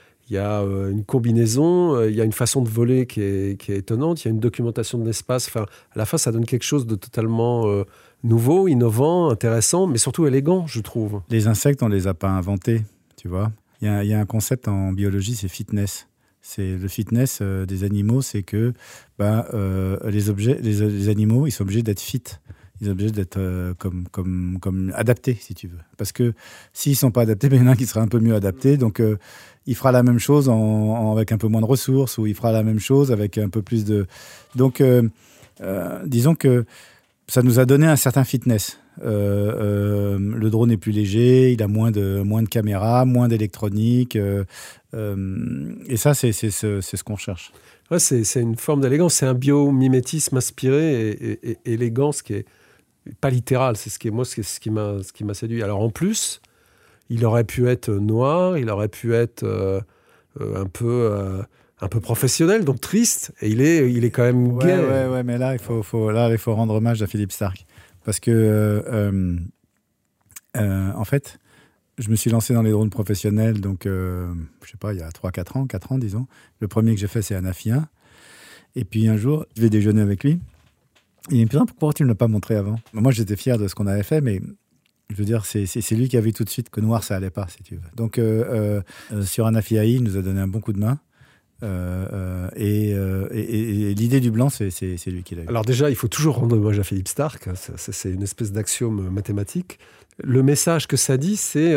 [0.62, 4.28] euh, une combinaison, euh, il y a une façon de voler qui est, étonnante, il
[4.28, 5.48] y a une documentation de l'espace.
[5.48, 7.84] Enfin, à la fin, ça donne quelque chose de totalement euh,
[8.24, 11.22] nouveau, innovant, intéressant, mais surtout élégant, je trouve.
[11.30, 12.82] Les insectes, on les a pas inventés,
[13.18, 13.52] tu vois.
[13.82, 16.08] Il y a, un concept en biologie, c'est fitness.
[16.42, 18.74] C'est le fitness des animaux, c'est que
[19.18, 19.48] bah,
[20.06, 22.24] les objets, les, animaux, ils sont obligés d'être fit
[22.82, 25.80] ils sont obligés d'être euh, comme, comme, comme adaptés, si tu veux.
[25.98, 26.34] Parce que
[26.74, 28.20] s'ils ne sont pas adaptés, ben, il y en a un qui sera un peu
[28.20, 28.78] mieux adapté.
[28.78, 29.18] Donc, euh,
[29.65, 32.63] il fera la même chose avec un peu moins de ressources, ou il fera la
[32.63, 34.08] même chose avec un peu plus de...
[34.56, 35.04] Donc, euh,
[36.06, 36.65] disons que
[37.28, 38.80] ça nous a donné un certain fitness.
[39.04, 44.15] le drone est plus léger, il a moins de, moins de caméras, moins d'électronique.
[44.15, 47.52] et ça, c'est ce, qu'on cherche.
[47.92, 52.46] Ouais, c'est une forme d'élégance, c'est un biomimétisme inspiré et, et, élégance qui est
[53.19, 55.63] pas littéral, c'est ce qui est moi ce qui m'a ce qui m'a séduit.
[55.63, 56.41] Alors en plus,
[57.10, 59.82] il aurait pu être noir, il aurait pu être euh,
[60.39, 61.41] euh, un peu euh,
[61.82, 65.24] un peu professionnel, donc triste, et il est il est quand même ouais, Ouais, ouais,
[65.24, 67.65] mais là il faut, faut là il faut rendre hommage à Philippe Stark
[68.04, 69.39] parce que
[70.56, 71.39] en fait,
[71.98, 75.10] je me suis lancé dans les drones professionnels, donc je sais pas, il y a
[75.10, 76.28] 3-4 ans, 4 ans disons.
[76.60, 77.88] Le premier que j'ai fait c'est Anafi 1.
[78.76, 80.39] Et puis un jour, je vais déjeuner avec lui.
[81.30, 82.80] Il me dit pourquoi tu ne l'as pas montré avant?
[82.94, 84.42] Moi, j'étais fier de ce qu'on avait fait, mais
[85.10, 87.32] je veux dire, c'est lui qui a vu tout de suite que noir, ça allait
[87.32, 87.82] pas, si tu veux.
[87.96, 91.00] Donc, euh, euh, euh sur Anafiaï, il nous a donné un bon coup de main.
[91.62, 94.70] Euh, et, et, l'idée du blanc, c'est
[95.08, 95.48] lui qui l'a eu.
[95.48, 97.50] Alors déjà, il faut toujours rendre hommage à Philippe Stark.
[97.56, 99.80] C'est une espèce d'axiome mathématique.
[100.24, 101.76] Le message que ça dit, c'est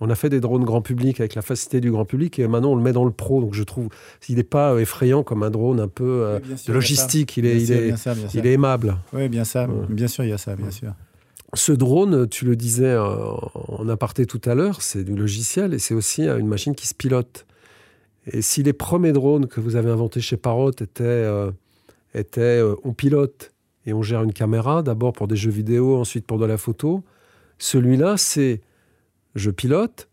[0.00, 2.72] on a fait des drones grand public avec la facilité du grand public et maintenant
[2.72, 3.40] on le met dans le pro.
[3.40, 3.88] Donc je trouve
[4.20, 7.36] qu'il n'est pas euh, effrayant comme un drone un peu euh, de logistique.
[7.36, 7.94] Il est, il, est,
[8.34, 8.96] il est aimable.
[9.12, 9.66] Oui, bien ça.
[9.88, 10.92] Bien sûr, il y a ça, bien sûr.
[11.54, 13.16] Ce drone, tu le disais euh,
[13.68, 16.94] en aparté tout à l'heure, c'est du logiciel et c'est aussi une machine qui se
[16.94, 17.46] pilote.
[18.30, 21.26] Et si les premiers drones que vous avez inventés chez Parrot étaient,
[22.14, 23.52] étaient on pilote
[23.86, 27.02] et on gère une caméra, d'abord pour des jeux vidéo, ensuite pour de la photo,
[27.56, 28.60] celui-là, c'est
[29.34, 30.08] je pilote,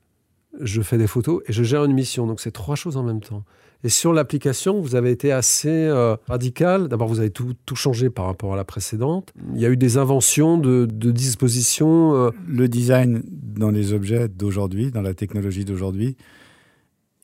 [0.59, 2.27] je fais des photos et je gère une mission.
[2.27, 3.43] Donc c'est trois choses en même temps.
[3.83, 6.87] Et sur l'application, vous avez été assez euh, radical.
[6.87, 9.31] D'abord, vous avez tout, tout, changé par rapport à la précédente.
[9.53, 12.15] Il y a eu des inventions de, de dispositions.
[12.15, 16.17] Euh, Le design dans les objets d'aujourd'hui, dans la technologie d'aujourd'hui,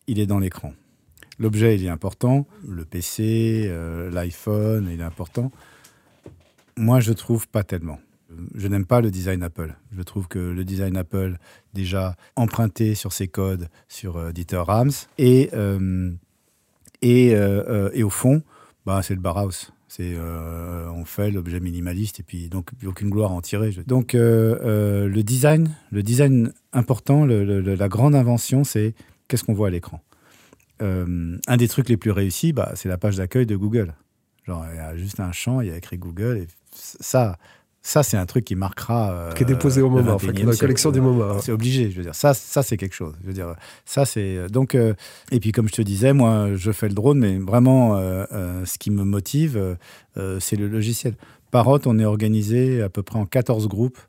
[0.05, 0.73] il est dans l'écran.
[1.39, 2.45] L'objet, il est important.
[2.67, 5.51] Le PC, euh, l'iPhone, il est important.
[6.77, 7.97] Moi, je trouve pas tellement
[8.55, 9.75] je n'aime pas le design Apple.
[9.91, 11.37] Je trouve que le design Apple,
[11.73, 16.11] déjà emprunté sur ses codes sur euh, Dieter Rams, et, euh,
[17.01, 18.43] et, euh, et, au fond,
[18.85, 19.71] bah, c'est le Barhaus.
[19.87, 23.71] C'est, on fait l'objet minimaliste et puis donc aucune gloire à en tirer.
[23.87, 28.95] Donc le design, le design important, la grande invention, c'est
[29.27, 30.01] qu'est-ce qu'on voit à l'écran?
[30.79, 33.93] un des trucs les plus réussis, bah, c'est la page d'accueil de Google.
[34.47, 37.37] Genre, il y a juste un champ, il y a écrit Google, et ça,
[37.83, 39.11] ça, c'est un truc qui marquera.
[39.11, 41.39] Euh, qui est déposé au moment, en fait, dans la collection du moment.
[41.39, 42.13] C'est obligé, je veux dire.
[42.15, 43.15] Ça, ça c'est quelque chose.
[43.21, 43.55] Je veux dire,
[43.85, 44.37] ça, c'est.
[44.37, 44.93] Euh, donc, euh,
[45.31, 47.97] et puis, comme je te disais, moi, je fais le drone, mais vraiment,
[48.31, 49.77] ce qui me motive,
[50.39, 51.15] c'est le logiciel.
[51.49, 53.99] Parrot, on est organisé à peu près en 14 groupes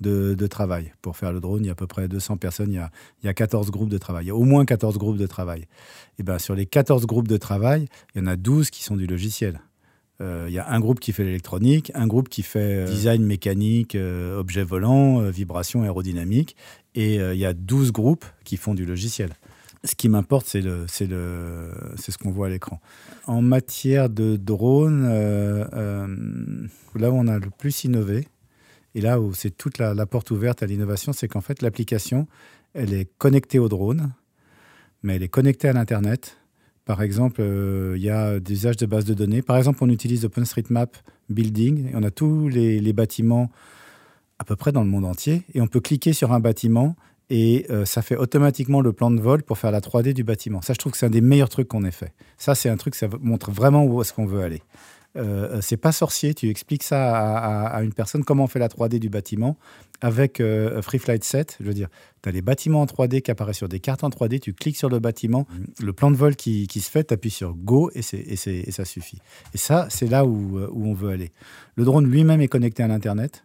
[0.00, 0.92] de, de, travail.
[1.00, 2.90] Pour faire le drone, il y a à peu près 200 personnes, il y, a,
[3.22, 4.24] il y a 14 groupes de travail.
[4.24, 5.66] Il y a au moins 14 groupes de travail.
[6.18, 8.96] Et bien, sur les 14 groupes de travail, il y en a 12 qui sont
[8.96, 9.60] du logiciel.
[10.22, 13.24] Euh, il y a un groupe qui fait l'électronique, un groupe qui fait euh, design
[13.24, 16.56] mécanique, euh, objet volant, vibration aérodynamique,
[16.94, 19.30] et il y a 12 groupes qui font du logiciel.
[19.84, 22.80] Ce qui m'importe, c'est le, c'est le, c'est ce qu'on voit à l'écran.
[23.26, 28.28] En matière de drone, là où on a le plus innové,
[28.94, 32.28] et là où c'est toute la, la porte ouverte à l'innovation, c'est qu'en fait l'application,
[32.74, 34.12] elle est connectée au drone,
[35.02, 36.36] mais elle est connectée à l'internet
[36.92, 39.40] par exemple, euh, il y a des usages de bases de données.
[39.40, 40.94] Par exemple, on utilise OpenStreetMap
[41.30, 43.50] Building et on a tous les, bâtiments
[44.38, 45.40] à peu près dans le monde entier.
[45.54, 46.94] Et on peut cliquer sur un bâtiment
[47.30, 50.60] et euh, ça fait automatiquement le plan de vol pour faire la 3D du bâtiment.
[50.60, 52.12] Ça, je trouve que c'est un des meilleurs trucs qu'on ait fait.
[52.36, 54.60] Ça, c'est un truc, ça montre vraiment où est-ce qu'on veut aller.
[55.16, 58.98] Euh, c'est pas sorcier, tu expliques ça à, une personne comment on fait la 3D
[58.98, 59.58] du bâtiment
[60.00, 61.58] avec euh, Free Flight 7.
[61.60, 61.88] Je veux dire,
[62.22, 64.76] tu as les bâtiments en 3D qui apparaissent sur des cartes en 3D, tu cliques
[64.76, 65.46] sur le bâtiment,
[65.80, 69.18] le plan de vol qui, se fait, tu appuies sur Go et, et, ça suffit.
[69.54, 71.30] Et ça, c'est là où, euh, où on veut aller.
[71.76, 73.44] Le drone lui-même est connecté à l'Internet.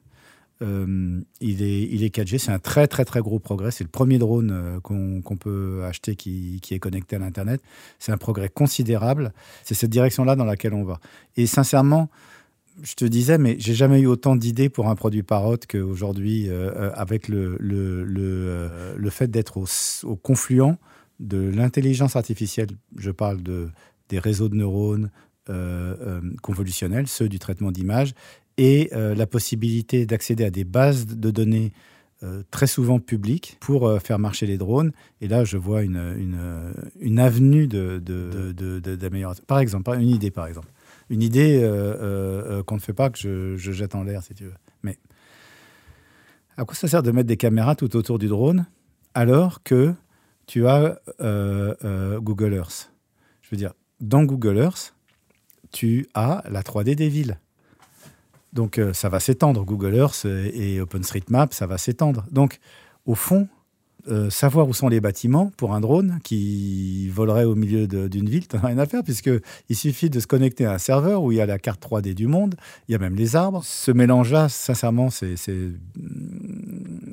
[0.64, 3.72] Euh, il, est, il est 4G, c'est un très très très gros progrès.
[3.72, 7.62] C'est le premier drone euh, qu'on peut acheter qui, est connecté à l'Internet.
[8.00, 9.34] C'est un progrès considérable.
[9.64, 11.00] C'est cette direction-là dans laquelle on va.
[11.36, 12.10] Et sincèrement,
[12.82, 16.92] je te disais, mais j'ai jamais eu autant d'idées pour un produit Parrot qu'aujourd'hui, euh,
[16.94, 19.66] avec le, le, le, le fait d'être au,
[20.08, 20.76] au, confluent
[21.20, 22.70] de l'intelligence artificielle.
[22.98, 23.70] Je parle de,
[24.10, 25.12] des réseaux de neurones,
[26.42, 28.14] convolutionnels, ceux du traitement d'image,
[28.58, 31.74] et euh, la possibilité d'accéder à des bases de données
[32.24, 34.92] euh, très souvent publiques pour euh, faire marcher les drones.
[35.22, 39.44] Et là, je vois une, une, une avenue d'amélioration.
[39.46, 40.70] Par exemple, une idée, par exemple.
[41.10, 41.62] Une idée
[42.66, 44.54] qu'on ne fait pas, que je, je jette en l'air, si tu veux.
[44.84, 44.98] Mais
[46.58, 48.66] à quoi ça sert de mettre des caméras tout autour du drone
[49.14, 49.94] alors que
[50.48, 51.00] tu as
[52.20, 52.92] Google Earth?
[53.42, 54.96] Je veux dire, dans Google Earth,
[55.72, 57.40] tu as la 3D des villes.
[58.58, 59.64] Donc euh, ça va s'étendre.
[59.64, 62.26] Google Earth et OpenStreetMap, ça va s'étendre.
[62.32, 62.60] Donc
[63.06, 63.48] au fond,
[64.10, 68.48] euh, savoir où sont les bâtiments pour un drone qui volerait au milieu d'une ville,
[68.48, 71.38] t'en as rien à faire, puisqu'il suffit de se connecter à un serveur où il
[71.38, 72.56] y a la carte 3D du monde,
[72.88, 73.62] il y a même les arbres.
[73.64, 75.36] Ce mélange-là, sincèrement, c'est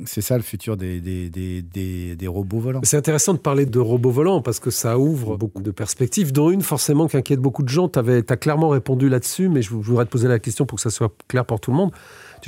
[0.06, 2.80] ça le futur des, des, des, des robots volants.
[2.82, 6.50] C'est intéressant de parler de robots volants parce que ça ouvre beaucoup de perspectives, dont
[6.50, 7.88] une forcément qui inquiète beaucoup de gens.
[7.88, 10.90] Tu as clairement répondu là-dessus, mais je voudrais te poser la question pour que ça
[10.90, 11.92] soit clair pour tout le monde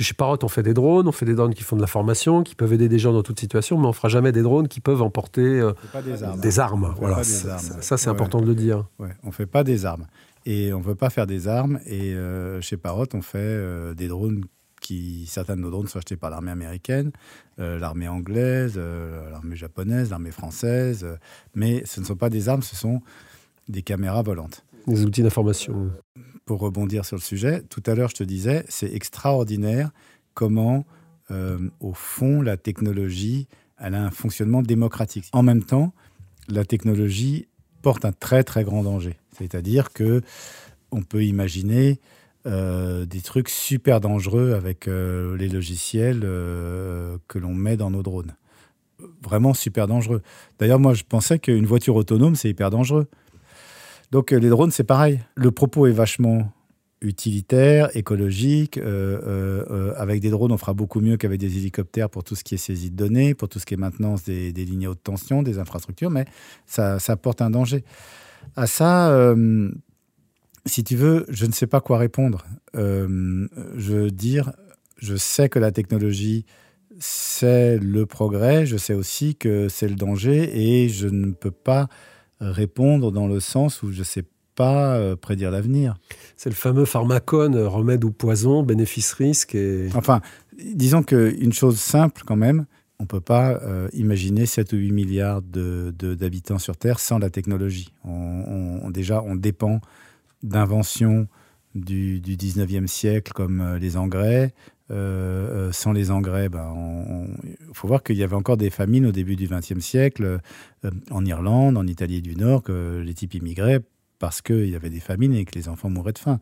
[0.03, 2.43] chez Parrot, on fait des drones, on fait des drones qui font de la formation,
[2.43, 4.79] qui peuvent aider des gens dans toute situation, mais on fera jamais des drones qui
[4.79, 5.73] peuvent emporter euh,
[6.41, 6.93] des armes.
[6.97, 8.85] Voilà, ça, c'est important de le dire.
[8.99, 10.07] Ouais, on fait pas des armes
[10.45, 11.79] et on veut pas faire des armes.
[11.85, 14.45] Et euh, chez Parrot, on fait euh, des drones
[14.87, 17.11] qui certains de nos drones sont achetés par l'armée américaine,
[17.57, 21.05] l'armée anglaise, l'armée japonaise, l'armée française,
[21.55, 23.01] mais ce ne sont pas des armes, ce sont
[23.67, 24.63] des caméras volantes.
[24.87, 25.91] Des outils d'information
[26.45, 29.91] pour rebondir sur le sujet, tout à l'heure, je te disais, c'est extraordinaire
[30.33, 30.85] comment,
[31.29, 35.25] euh, au fond, la technologie, elle a un fonctionnement démocratique.
[35.33, 35.93] En même temps,
[36.47, 37.47] la technologie
[37.81, 39.17] porte un très très grand danger.
[39.37, 40.21] C'est-à-dire que
[40.91, 41.99] on peut imaginer
[42.47, 48.35] euh, des trucs super dangereux avec euh, les logiciels que l'on met dans nos drones.
[49.21, 50.21] Vraiment super dangereux.
[50.57, 53.07] D'ailleurs, moi, je pensais qu'une voiture autonome, c'est hyper dangereux.
[54.11, 55.19] Donc euh, les drones, c'est pareil.
[55.35, 56.51] Le propos est vachement
[57.01, 58.77] utilitaire, écologique.
[58.77, 62.43] Euh, euh, avec des drones, on fera beaucoup mieux qu'avec des hélicoptères pour tout ce
[62.43, 65.03] qui est saisie de données, pour tout ce qui est maintenance des, lignes à haute
[65.03, 66.25] tension, des infrastructures, mais
[66.65, 67.83] ça, ça porte un danger.
[68.55, 69.35] À ça,
[70.67, 72.45] si tu veux, je ne sais pas quoi répondre.
[72.73, 73.47] je
[73.93, 74.51] veux dire,
[74.97, 76.45] je sais que la technologie,
[76.99, 81.87] c'est le progrès, je sais aussi que c'est le danger, et je ne peux pas
[82.39, 84.23] répondre dans le sens où je ne sais
[84.57, 85.95] pas euh, prédire l'avenir.
[86.35, 89.55] C'est le fameux pharmacone, euh, remède ou poison, bénéfice-risque.
[89.55, 89.87] Et...
[89.93, 90.21] Enfin,
[90.57, 92.65] disons qu'une chose simple quand même,
[92.99, 97.19] on ne peut pas euh, imaginer 7 ou 8 milliards d'habitants de, sur Terre sans
[97.19, 97.93] la technologie.
[98.03, 99.79] On, déjà, on dépend
[100.43, 101.27] d'inventions
[101.75, 104.53] du, du 19e siècle comme les engrais,
[104.89, 107.27] euh, euh, sans les engrais, il ben,
[107.73, 110.39] faut voir qu'il y avait encore des famines au début du XXe siècle,
[110.85, 113.81] euh, en Irlande, en Italie du Nord, que les types immigraient
[114.19, 116.39] parce qu'il y avait des famines et que les enfants mouraient de faim.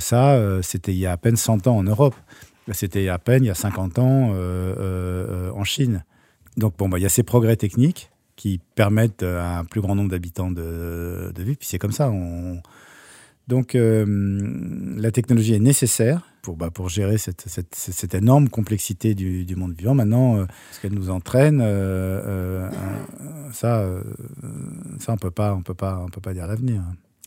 [0.00, 2.16] ça, c'était il y a à peine 100 ans en Europe.
[2.72, 4.34] C'était à peine il y a 50 ans
[5.54, 6.04] en Chine.
[6.56, 8.10] Donc, bon, bah, il y a ces progrès techniques
[8.40, 11.58] qui permettent à un plus grand nombre d'habitants de, vivre.
[11.58, 12.10] Puis c'est comme ça.
[13.48, 19.94] Donc, la technologie est nécessaire pour, bah, pour gérer cette, énorme complexité du, monde vivant.
[19.94, 22.70] Maintenant, euh, ce qu'elle nous entraîne, euh, euh,
[23.52, 23.86] ça,
[25.00, 26.80] ça on peut on peut peut pas dire l'avenir.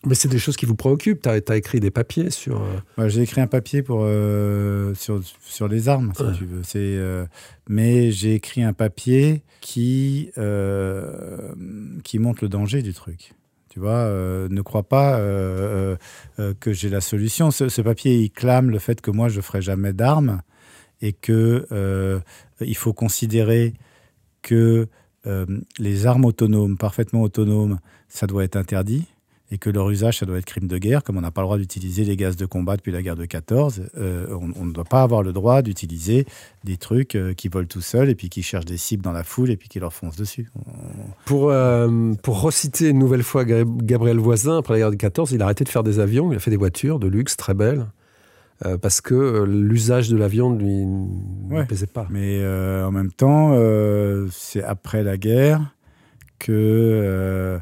[0.05, 1.21] Mais c'est des choses qui vous préoccupent.
[1.21, 2.61] Tu as, écrit des papiers sur.
[3.07, 4.05] J'ai écrit un papier pour,
[4.95, 6.61] sur, sur les armes, si tu veux.
[6.63, 6.99] C'est,
[7.69, 10.31] mais j'ai écrit un papier qui,
[12.03, 13.33] qui montre le danger du truc.
[13.73, 15.95] Tu vois, euh, ne crois pas euh,
[16.37, 17.49] euh, que j'ai la solution.
[17.49, 20.43] Ce, papier, il clame le fait que moi, je ferai jamais d'armes
[21.01, 22.21] et que
[22.61, 23.73] il faut considérer
[24.43, 24.87] que
[25.79, 27.79] les armes autonomes, parfaitement autonomes,
[28.09, 29.07] ça doit être interdit
[29.53, 31.45] et que leur usage, ça doit être crime de guerre, comme on n'a pas le
[31.45, 34.83] droit d'utiliser les gaz de combat depuis la guerre de 14, euh, on, ne doit
[34.83, 36.25] pas avoir le droit d'utiliser
[36.63, 39.23] des trucs euh, qui volent tout seuls et puis qui cherchent des cibles dans la
[39.23, 40.49] foule et puis qui leur foncent dessus.
[41.25, 45.41] Pour, euh, pour reciter une nouvelle fois Gabriel Voisin, après la guerre de 14, il
[45.43, 47.85] a arrêté de faire des avions, il a fait des voitures de luxe très belles.
[48.81, 52.07] parce que l'usage de l'avion ne lui ne plaisait pas.
[52.09, 53.55] Mais en même temps,
[54.31, 55.75] c'est après la guerre
[56.39, 57.59] que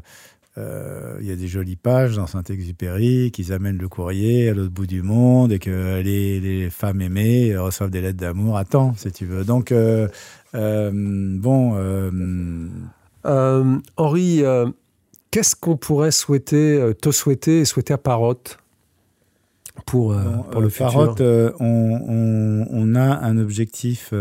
[0.58, 4.72] euh, il y a des jolies pages dans Saint-Exupéry qui amènent le courrier à l'autre
[4.72, 8.92] bout du monde et que les, les, femmes aimées reçoivent des lettres d'amour à temps,
[8.96, 9.44] si tu veux.
[9.44, 10.08] Donc, euh,
[10.54, 11.72] euh, bon.
[13.24, 14.42] Henri,
[15.30, 18.58] qu'est-ce qu'on pourrait souhaiter, te souhaiter et souhaiter à Parotte
[19.86, 20.14] pour,
[20.50, 24.12] pour le futur Parotte, on, on, on, a un objectif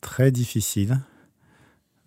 [0.00, 0.98] très difficile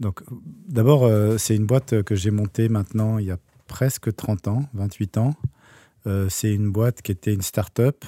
[0.03, 0.21] donc,
[0.67, 3.37] d'abord, euh, c'est une boîte que j'ai montée maintenant il y a
[3.67, 5.33] presque 30 ans, 28 ans.
[6.07, 8.03] Euh, c'est une boîte qui était une start-up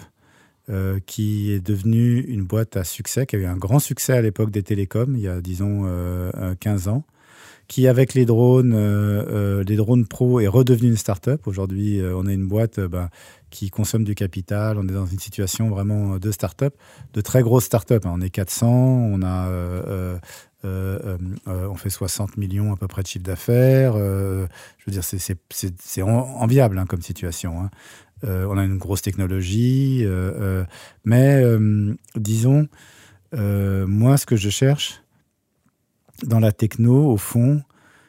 [0.70, 4.22] euh, qui est devenue une boîte à succès, qui a eu un grand succès à
[4.22, 5.89] l'époque des télécoms, il y a disons
[6.60, 7.06] 15 ans,
[7.70, 8.76] qui avec les drones,
[9.62, 11.48] les drones pro est redevenue une start-up.
[11.48, 13.10] Aujourd'hui, on est une boîte ben,
[13.52, 16.76] qui consomme du capital, on est dans une situation vraiment de start-up,
[17.14, 18.04] de très grosses start-up.
[18.06, 20.20] On est 400, on a
[20.66, 23.95] on fait 60 millions à peu près de chiffre d'affaires.
[23.95, 27.61] je veux dire, c'est enviable hein, comme situation.
[27.61, 27.70] Hein.
[28.24, 30.05] on a une grosse technologie,
[31.03, 31.43] mais
[32.16, 32.68] disons,
[33.34, 35.01] moi, ce que je cherche
[36.24, 37.61] dans la techno, au fond,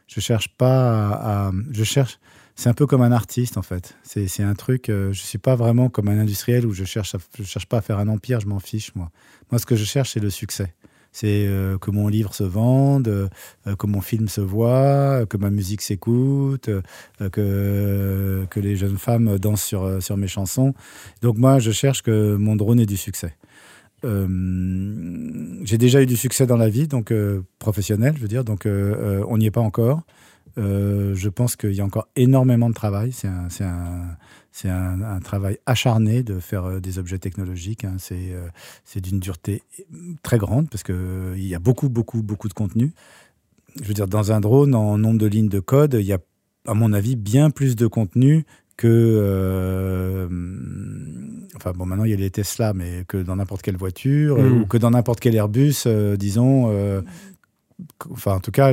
[0.07, 2.19] je cherche pas à, je cherche.
[2.55, 3.97] C'est un peu comme un artiste en fait.
[4.03, 4.87] C'est un truc.
[4.89, 8.09] je suis pas vraiment comme un industriel où je cherche, cherche pas à faire un
[8.09, 8.41] empire.
[8.41, 9.11] Je m'en fiche moi.
[9.51, 10.75] Moi, ce que je cherche, c'est le succès.
[11.17, 15.49] C'est euh, que mon livre se vende, euh, que mon film se voit, que ma
[15.49, 16.83] musique s'écoute, euh,
[17.31, 20.75] que, que les jeunes femmes dansent sur, sur mes chansons.
[21.23, 23.35] Donc moi, je cherche que mon drone ait du succès.
[24.03, 27.15] j'ai déjà eu du succès dans la vie, donc
[27.59, 30.03] professionnel, je veux dire, donc on n'y est pas encore.
[30.59, 33.13] je pense qu'il y a encore énormément de travail.
[33.13, 34.17] C'est un,
[34.57, 37.85] c'est un, travail acharné de faire euh, des objets technologiques.
[37.85, 37.99] Hein.
[38.11, 38.49] Euh,
[38.87, 39.63] c'est d'une dureté
[40.23, 42.95] très grande parce qu'il euh, y a beaucoup, beaucoup, beaucoup de contenu.
[43.79, 46.19] Je veux dire, dans un drone, en nombre de lignes de code, il y a,
[46.67, 48.47] à mon avis, bien plus de contenu
[48.79, 50.27] que.
[51.57, 54.63] enfin, bon, maintenant, il y a les Tesla, mais que dans n'importe quelle voiture mmh.
[54.63, 55.87] ou que dans n'importe quel Airbus,
[56.19, 57.03] disons.
[58.11, 58.73] enfin, en tout cas,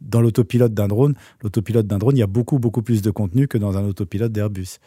[0.00, 3.48] dans l'autopilote d'un drone, l'autopilote d'un drone, il y a beaucoup, beaucoup plus de contenu
[3.48, 4.78] que dans un autopilote d'Airbus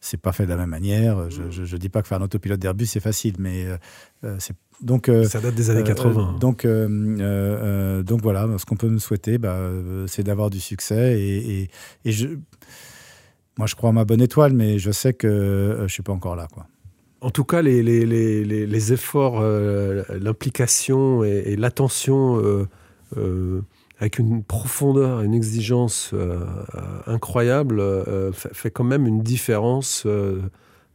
[0.00, 1.30] c'est pas fait de la même manière.
[1.30, 3.76] Je ne dis pas que faire un autopilote d'Airbus, c'est facile, mais euh,
[4.24, 6.38] euh, c'est donc euh, ça date des années 80.
[6.40, 9.58] donc donc voilà, ce qu'on peut nous souhaiter, bah,
[10.06, 11.70] c'est d'avoir du succès et,
[12.04, 12.28] et, je
[13.58, 16.34] moi je crois à ma bonne étoile, mais je sais que je suis pas encore
[16.34, 16.66] là, quoi.
[17.22, 22.66] En tout cas, les, les, les, les efforts, l'implication et, et l'attention
[24.00, 26.40] avec une profondeur, une exigence euh,
[27.06, 30.04] incroyable, euh, fait, quand même une différence.
[30.06, 30.40] Euh,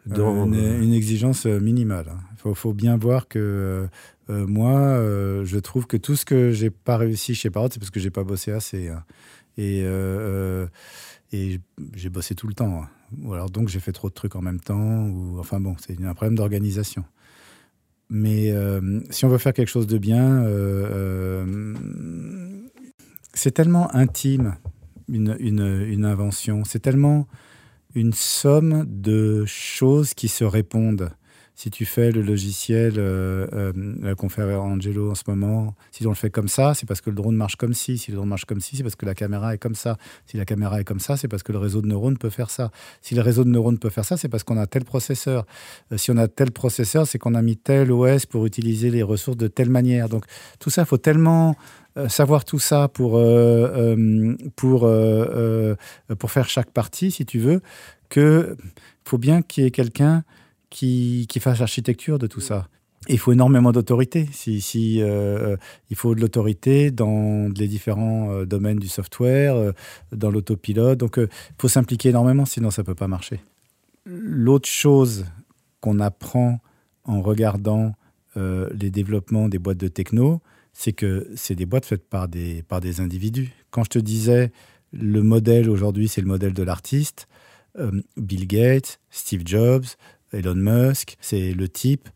[0.07, 0.45] dans...
[0.45, 2.11] Une, exigence minimale.
[2.45, 3.87] Il faut, bien voir que
[4.27, 4.99] moi,
[5.43, 8.11] je trouve que tout ce que j'ai pas réussi chez Parrot, c'est parce que j'ai
[8.11, 8.89] pas bossé assez.
[8.89, 9.03] Hein.
[9.57, 9.83] Et,
[11.31, 11.59] et
[11.95, 12.83] j'ai bossé tout le temps.
[12.83, 12.89] Hein.
[13.23, 15.07] Ou alors donc j'ai fait trop de trucs en même temps.
[15.07, 17.03] Ou, enfin bon, c'est un problème d'organisation.
[18.11, 18.53] Mais
[19.09, 20.43] si on veut faire quelque chose de bien,
[23.35, 24.55] c'est tellement intime,
[25.07, 26.63] une, une, invention.
[26.65, 27.27] C'est tellement
[27.93, 31.11] une somme de choses qui se répondent
[31.55, 36.29] si tu fais le logiciel euh, euh, Angelo en ce moment, si on le fait
[36.29, 37.97] comme ça, c'est parce que le drone marche comme ci.
[37.97, 39.97] Si le drone marche comme ci, c'est parce que la caméra est comme ça.
[40.25, 42.49] Si la caméra est comme ça, c'est parce que le réseau de neurones peut faire
[42.49, 42.71] ça.
[43.01, 45.45] Si le réseau de neurones peut faire ça, c'est parce qu'on a tel processeur.
[45.93, 49.01] Euh, si on a tel processeur, c'est qu'on a mis tel OS pour utiliser les
[49.01, 50.09] ressources de telle manière.
[50.09, 50.25] Donc
[50.59, 51.55] tout ça, faut tellement
[52.07, 53.21] savoir tout ça pour,
[54.55, 54.89] pour,
[56.19, 57.61] pour faire chaque partie, si tu veux,
[58.09, 58.55] que
[59.03, 60.23] faut bien qu'il y ait quelqu'un
[60.69, 62.67] qui, fasse l'architecture de tout ça.
[63.07, 64.27] il faut énormément d'autorité.
[64.31, 65.55] Si, si euh,
[65.89, 69.71] il faut de l'autorité dans les différents euh, domaines du software, euh,
[70.11, 70.97] dans l'autopilote.
[70.97, 71.29] Donc, il
[71.59, 73.41] faut s'impliquer énormément, sinon ça peut pas marcher.
[74.05, 75.25] L'autre chose
[75.81, 76.59] qu'on apprend
[77.03, 77.93] en regardant
[78.35, 80.41] les développements des boîtes de techno,
[80.75, 83.51] c'est que c'est des boîtes faites par des, par des individus.
[83.71, 84.51] Quand je te disais
[84.91, 87.27] le modèle aujourd'hui, c'est le modèle de l'artiste,
[88.15, 89.85] Bill Gates, Steve Jobs,
[90.31, 92.07] Elon Musk, c'est le type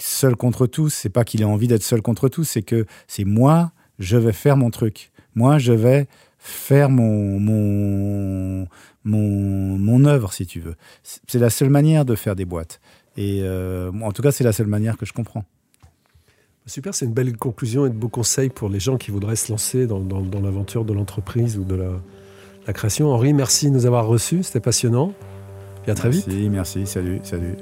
[0.00, 0.90] seul contre tous.
[0.90, 4.32] C'est pas qu'il ait envie d'être seul contre tous, c'est que c'est moi, je vais
[4.32, 5.10] faire mon truc.
[5.34, 6.06] Moi, je vais
[6.38, 8.68] faire mon, mon,
[9.04, 10.76] mon, mon œuvre, si tu veux.
[11.02, 12.80] C'est la seule manière de faire des boîtes.
[13.16, 15.44] Et euh, en tout cas, c'est la seule manière que je comprends.
[16.68, 19.52] Super, c'est une belle conclusion et de beaux conseils pour les gens qui voudraient se
[19.52, 21.90] lancer dans, dans, l'aventure de l'entreprise ou de la,
[22.66, 23.12] la création.
[23.12, 25.12] Henri, merci de nous avoir reçus, c'était passionnant.
[25.86, 26.50] Et à très merci, vite.
[26.50, 27.54] Merci, salut, salut.